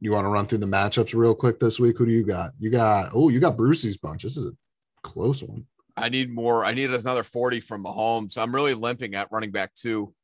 [0.01, 1.99] you want to run through the matchups real quick this week?
[1.99, 2.53] Who do you got?
[2.59, 4.23] You got oh, you got Brucey's bunch.
[4.23, 4.53] This is a
[5.03, 5.67] close one.
[5.97, 6.65] I need more.
[6.65, 8.39] I need another 40 from Mahomes.
[8.39, 10.15] I'm really limping at running back two.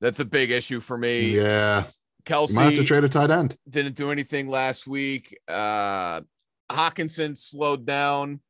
[0.00, 1.36] That's a big issue for me.
[1.36, 1.92] Yeah, you
[2.24, 3.56] Kelce might have to trade a tight end.
[3.68, 5.36] didn't do anything last week.
[5.48, 6.22] Uh
[6.70, 8.40] Hockenson slowed down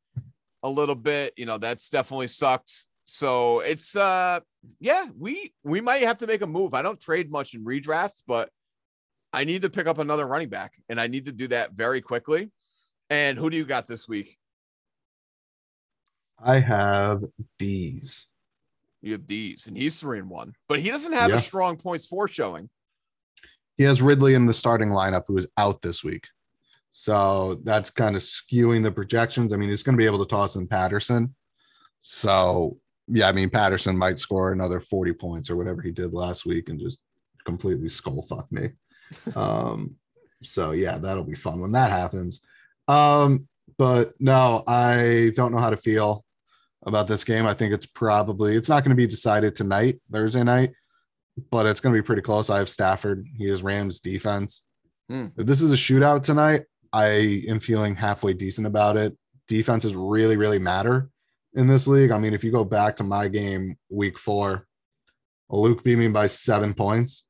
[0.63, 1.33] a little bit.
[1.37, 2.87] You know, that's definitely sucks.
[3.05, 4.39] So it's uh
[4.79, 6.73] yeah, we we might have to make a move.
[6.73, 8.49] I don't trade much in redrafts, but
[9.31, 12.01] I need to pick up another running back and I need to do that very
[12.01, 12.51] quickly.
[13.09, 14.37] And who do you got this week?
[16.43, 17.23] I have
[17.57, 18.27] D's.
[19.01, 21.35] You have D's and he's three and one, but he doesn't have Yeah.
[21.35, 22.69] a strong points for showing.
[23.77, 26.25] He has Ridley in the starting lineup, who is out this week.
[26.91, 29.53] So that's kind of skewing the projections.
[29.53, 31.35] I mean, he's going to be able to toss in Patterson.
[32.01, 36.45] So, yeah, I mean, Patterson might score another 40 points or whatever he did last
[36.45, 37.01] week and just
[37.45, 38.69] completely skull fuck me.
[39.35, 39.95] Um,
[40.43, 42.41] so, yeah, that'll be fun when that happens.
[42.87, 46.25] Um, but no, I don't know how to feel
[46.85, 47.45] about this game.
[47.45, 50.71] I think it's probably, it's not going to be decided tonight, Thursday night
[51.51, 52.49] but it's going to be pretty close.
[52.49, 53.27] I have Stafford.
[53.37, 54.63] He is Rams defense.
[55.09, 55.27] Hmm.
[55.37, 59.15] If this is a shootout tonight, I am feeling halfway decent about it.
[59.47, 61.09] Defenses really, really matter
[61.53, 62.11] in this league.
[62.11, 64.67] I mean, if you go back to my game week four,
[65.49, 67.25] Luke beat me by seven points.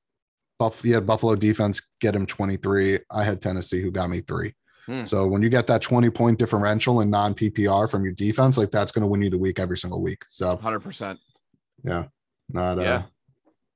[0.58, 3.00] Buff, he had Buffalo defense get him 23.
[3.12, 4.56] I had Tennessee who got me three.
[4.88, 5.04] Hmm.
[5.04, 8.72] So when you get that 20 point differential in non PPR from your defense, like
[8.72, 10.24] that's going to win you the week every single week.
[10.28, 11.18] So 100%.
[11.84, 12.06] yeah,
[12.50, 13.04] not uh, Yeah.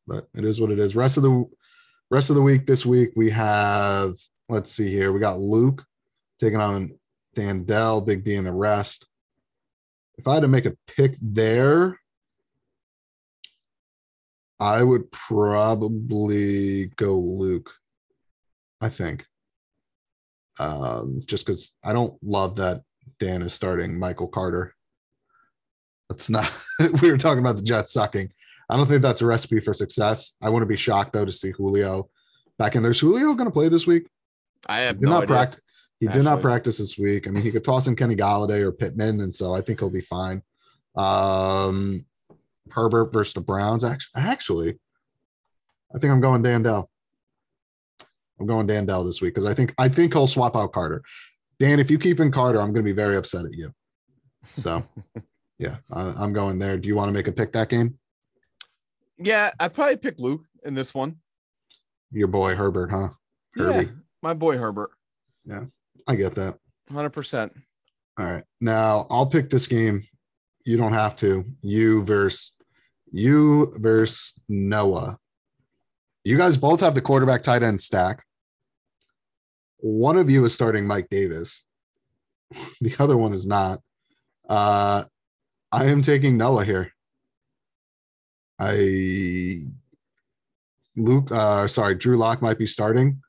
[0.07, 0.95] but it is what it is.
[0.95, 1.45] Rest of the
[2.09, 4.15] rest of the week this week we have
[4.49, 5.11] let's see here.
[5.11, 5.83] We got Luke
[6.39, 6.97] taking on
[7.35, 9.05] Dandell, Big B, and the rest.
[10.17, 11.99] If I had to make a pick there,
[14.59, 17.71] I would probably go Luke.
[18.79, 19.25] I think.
[20.59, 22.81] Um, just because I don't love that
[23.19, 24.75] Dan is starting Michael Carter.
[26.09, 26.51] That's not
[27.01, 28.29] we were talking about the Jets sucking.
[28.69, 30.35] I don't think that's a recipe for success.
[30.41, 32.09] I wouldn't be shocked though to see Julio
[32.57, 32.91] back in there.
[32.91, 34.07] Is Julio going to play this week?
[34.67, 35.35] I He have did no not idea.
[35.35, 35.61] practice.
[35.99, 37.27] He did not practice this week.
[37.27, 39.91] I mean, he could toss in Kenny Golladay or Pittman, and so I think he'll
[39.91, 40.41] be fine.
[40.95, 42.05] Um,
[42.71, 43.83] Herbert versus the Browns.
[43.83, 44.79] Actually, actually,
[45.93, 46.87] I think I'm going Dandell.
[48.41, 51.03] I'm going Dan Dell this week because I think I think he'll swap out Carter.
[51.59, 53.71] Dan, if you keep in Carter, I'm going to be very upset at you.
[54.43, 54.83] So,
[55.59, 56.75] yeah, I, I'm going there.
[56.75, 57.99] Do you want to make a pick that game?
[59.19, 61.17] Yeah, I probably pick Luke in this one.
[62.11, 63.09] Your boy Herbert, huh?
[63.55, 63.91] Yeah, Herbie.
[64.23, 64.89] my boy Herbert.
[65.45, 65.65] Yeah,
[66.07, 66.57] I get that.
[66.91, 67.51] 100%.
[68.17, 68.43] All right.
[68.59, 70.03] Now I'll pick this game.
[70.65, 71.45] You don't have to.
[71.61, 72.55] You versus
[73.11, 75.19] you versus Noah.
[76.23, 78.23] You guys both have the quarterback tight end stack.
[79.81, 81.65] One of you is starting Mike Davis.
[82.81, 83.79] The other one is not.
[84.47, 85.05] Uh
[85.71, 86.91] I am taking Noah here.
[88.59, 89.61] I
[90.97, 93.21] Luke uh sorry, Drew Lock might be starting.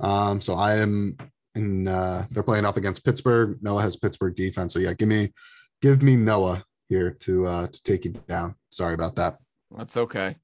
[0.00, 1.16] Um so I am
[1.54, 3.58] and uh, they're playing up against Pittsburgh.
[3.62, 5.32] Noah has Pittsburgh defense, so yeah, give me
[5.80, 8.54] give me Noah here to uh, to take you down.
[8.70, 9.38] Sorry about that.
[9.76, 10.36] That's okay.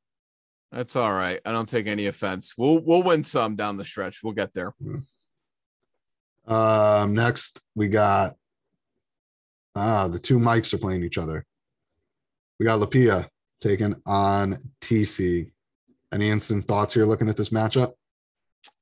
[0.73, 1.41] That's all right.
[1.45, 2.55] I don't take any offense.
[2.57, 4.23] We'll we'll win some down the stretch.
[4.23, 4.73] We'll get there.
[6.47, 8.37] Um, next we got
[9.77, 11.45] ah the two mics are playing each other.
[12.59, 13.29] We got Lapia
[13.61, 15.51] taking on TC.
[16.13, 17.93] Any instant thoughts here looking at this matchup?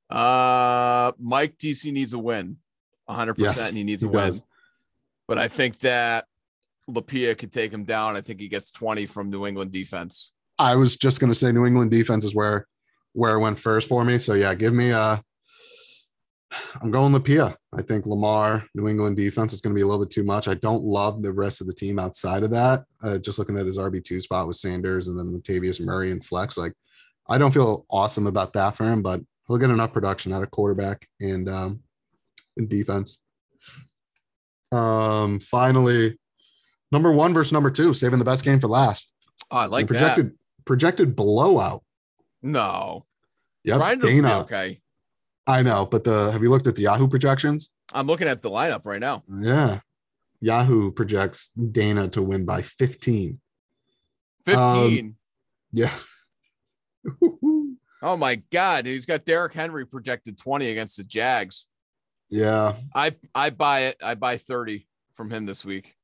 [0.09, 2.57] Uh, Mike TC needs a win,
[3.11, 4.27] 100%, Yes, and he needs he a win.
[4.29, 4.43] does.
[5.27, 6.25] But I think that
[6.89, 8.17] Lapia could take him down.
[8.17, 10.33] I think he gets 20 from New England defense.
[10.59, 12.67] I was just gonna say New England defense is where
[13.13, 14.19] where it went first for me.
[14.19, 15.19] So yeah, give me uh
[16.81, 17.55] I'm going Lapia.
[17.77, 20.49] I think Lamar, New England defense is going to be a little bit too much.
[20.49, 22.85] I don't love the rest of the team outside of that.
[23.03, 26.57] Uh, just looking at his RB2 spot with Sanders and then Latavius Murray and Flex,
[26.57, 26.73] like
[27.29, 30.51] I don't feel awesome about that for him, but he'll get enough production out of
[30.51, 31.81] quarterback and um
[32.57, 33.21] and defense.
[34.73, 36.19] Um finally,
[36.91, 39.13] number one versus number two, saving the best game for last.
[39.51, 40.33] Oh, I like And projected
[40.65, 41.83] projected blowout.
[42.43, 43.07] No,
[43.99, 44.41] will be Dana.
[44.41, 44.81] okay.
[45.49, 47.73] I know, but the have you looked at the Yahoo projections?
[47.95, 49.25] I'm looking at the lineup right now.
[49.29, 49.81] Yeah.
[50.41, 53.41] Yahoo projects Dana to win by 15.
[54.45, 55.05] 15.
[55.07, 55.17] Um,
[55.73, 55.91] yeah.
[58.03, 58.87] oh my God.
[58.87, 61.67] He's got Derrick Henry projected 20 against the Jags.
[62.31, 62.75] yeah.
[62.95, 63.97] I I buy it.
[64.05, 65.95] I buy 30 from him this week.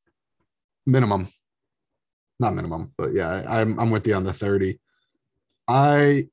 [0.86, 1.28] Minimum.
[2.40, 4.80] Not minimum, but yeah, I- I'm I'm with you on the 30.
[5.68, 6.28] I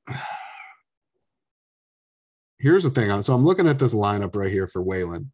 [2.62, 3.22] here's the thing.
[3.22, 5.26] So I'm looking at this lineup right here for Waylon.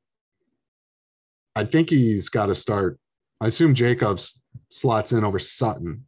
[1.54, 2.98] I think he's got to start.
[3.40, 6.06] I assume Jacobs slots in over Sutton,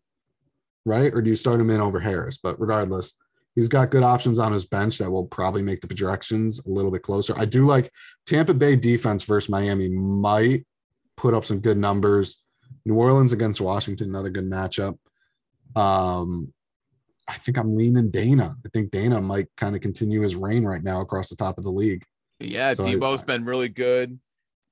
[0.86, 1.12] right?
[1.12, 2.38] Or do you start him in over Harris?
[2.42, 3.16] But regardless,
[3.54, 6.90] he's got good options on his bench that will probably make the projections a little
[6.90, 7.34] bit closer.
[7.36, 7.92] I do like
[8.26, 10.66] Tampa Bay defense versus Miami might
[11.16, 12.42] put up some good numbers.
[12.86, 14.96] New Orleans against Washington, another good matchup.
[15.76, 16.52] Um,
[17.31, 18.57] I think I'm leaning Dana.
[18.66, 21.64] I think Dana might kind of continue his reign right now across the top of
[21.64, 22.03] the league.
[22.41, 24.18] Yeah, So I- Deebo's been really good.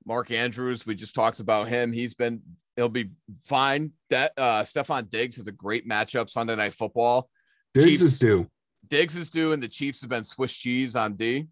[0.05, 1.91] Mark Andrews, we just talked about him.
[1.93, 2.41] He's been
[2.75, 3.91] he'll be fine.
[4.09, 7.29] That uh Stefon Diggs is a great matchup Sunday night football.
[7.73, 8.01] Diggs Chiefs.
[8.03, 8.47] is due.
[8.87, 11.47] Diggs is due, and the Chiefs have been Swiss cheese on D.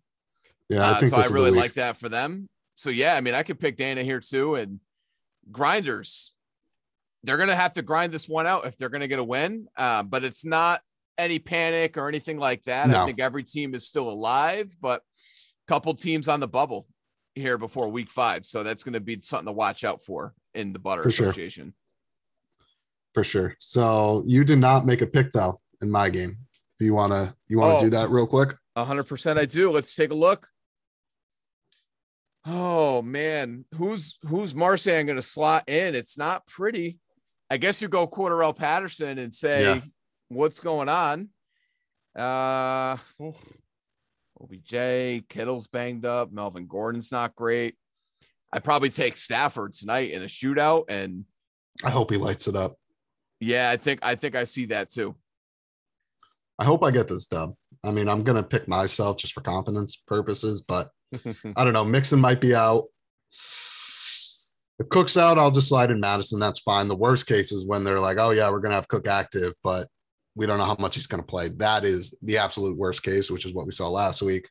[0.70, 2.47] Yeah, Uh, I think so I this is the really like that for them.
[2.76, 4.80] So yeah, I mean, I could pick Dana here too, and
[5.51, 6.34] grinders.
[7.24, 9.68] They're gonna have to grind this one out if they're gonna get a win.
[9.78, 10.82] Um, but it's not
[11.18, 12.89] any panic or anything like that.
[12.93, 16.88] I think every team is still alive, but a couple teams on the bubble
[17.36, 18.45] here before week five.
[18.45, 21.28] So that's gonna be something to watch out for in the Butter For sure.
[21.30, 21.74] Association.
[23.13, 23.55] for sure.
[23.59, 26.38] So you did not make a pick though in my game.
[26.80, 27.82] If you wanna you wanna Oh.
[27.82, 28.55] do that real quick?
[28.76, 29.72] Hundred percent I do.
[29.72, 30.47] Let's take a look.
[32.45, 35.95] Oh man, who's who's Marseille gonna slot in?
[35.95, 36.99] It's not pretty.
[37.49, 39.82] I guess you go Cordarrelle Patterson and say Yeah.
[40.30, 41.30] What's going on.
[42.15, 42.97] Uh
[44.39, 47.75] OBJ, Kittle's banged up, Melvin Gordon's not great.
[48.51, 50.86] I probably take Stafford tonight in a shootout.
[50.89, 51.25] And
[51.84, 52.78] I hope he lights it up.
[53.39, 55.15] yeah, I think I think I see that too.
[56.59, 57.55] I hope I get this dub.
[57.84, 60.89] I mean, I'm gonna pick myself just for confidence purposes, but
[61.55, 61.86] I don't know.
[61.86, 62.86] Mixon might be out.
[64.80, 66.39] If Cook's out, I'll just slide in Mattison.
[66.39, 66.88] That's fine.
[66.88, 69.88] The worst case is when they're like, "Oh yeah, we're gonna have Cook active," but
[70.38, 71.49] we don't know how much he's gonna play.
[71.49, 74.47] That is the absolute worst case, which is what we saw last week.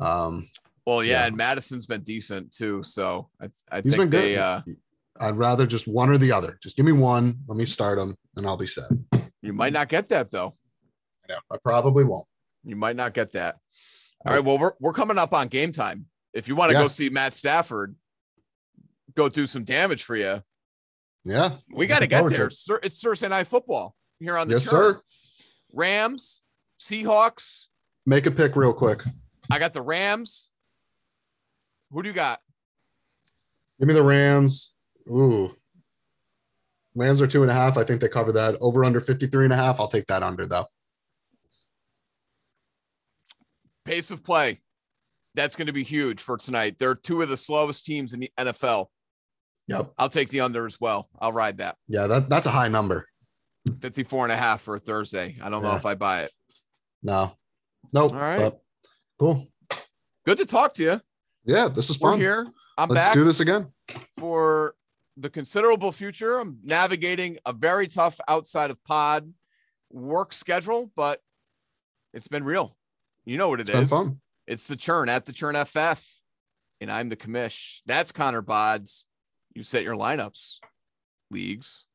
[0.00, 0.48] Um,
[0.86, 1.26] Well, yeah, Yeah.
[1.26, 2.82] and Mattison's been decent too.
[2.82, 4.38] So I, I he's think been they good.
[4.40, 4.62] uh
[5.20, 6.58] I'd rather just one or the other.
[6.62, 7.40] Just give me one.
[7.48, 8.88] Let me start him, and I'll be set.
[9.42, 10.54] you might not get that though.
[11.28, 11.38] I know.
[11.50, 12.26] I probably won't.
[12.64, 13.56] You might not get that.
[14.26, 14.44] All right.
[14.44, 16.06] Well, we're, we're coming up on game time.
[16.32, 16.84] If you want to Yeah.
[16.84, 17.96] go see Matt Stafford,
[19.14, 20.42] go do some damage for you.
[21.24, 22.46] Yeah, We got to get there.
[22.82, 24.94] It's Thursday night football here on the Yes, churn.
[24.94, 25.00] sir.
[25.72, 26.42] Rams,
[26.80, 27.68] Seahawks.
[28.06, 29.02] Make a pick real quick.
[29.50, 30.50] I got the Rams.
[31.90, 32.40] Who do you got?
[33.78, 34.74] Give me the Rams.
[35.08, 35.54] Ooh.
[36.94, 37.76] Rams are two and a half.
[37.76, 38.56] I think they cover that.
[38.60, 39.78] Over under 53 and a half.
[39.80, 40.66] I'll take that under though.
[43.84, 44.60] Pace of play.
[45.34, 46.76] That's going to be huge for tonight.
[46.78, 48.86] They're two of the slowest teams in the NFL.
[49.68, 49.92] Yep.
[49.98, 51.08] I'll take the under as well.
[51.20, 51.76] I'll ride that.
[51.86, 53.06] Yeah, that, that's a high number.
[53.80, 55.36] 54 and a half for a Thursday.
[55.42, 56.32] I don't know if I buy it.
[57.02, 57.32] No.
[57.92, 58.12] Nope.
[58.12, 58.38] All right.
[58.38, 58.60] but
[59.18, 59.46] cool.
[60.26, 61.00] Good to talk to you.
[61.44, 62.20] Yeah, this is We're fun.
[62.20, 62.46] here.
[62.76, 63.68] I'm Let's back do this again.
[64.18, 64.74] for
[65.16, 66.38] the considerable future.
[66.38, 69.32] I'm navigating a very tough outside of pod
[69.90, 71.20] work schedule, but
[72.12, 72.76] it's been real.
[73.24, 74.08] You know what it It's is.
[74.46, 76.04] It's the churn at the churn FF.
[76.80, 77.80] And I'm the commish.
[77.86, 79.06] That's Connor Bods.
[79.54, 80.58] You set your lineups,
[81.30, 81.86] leagues.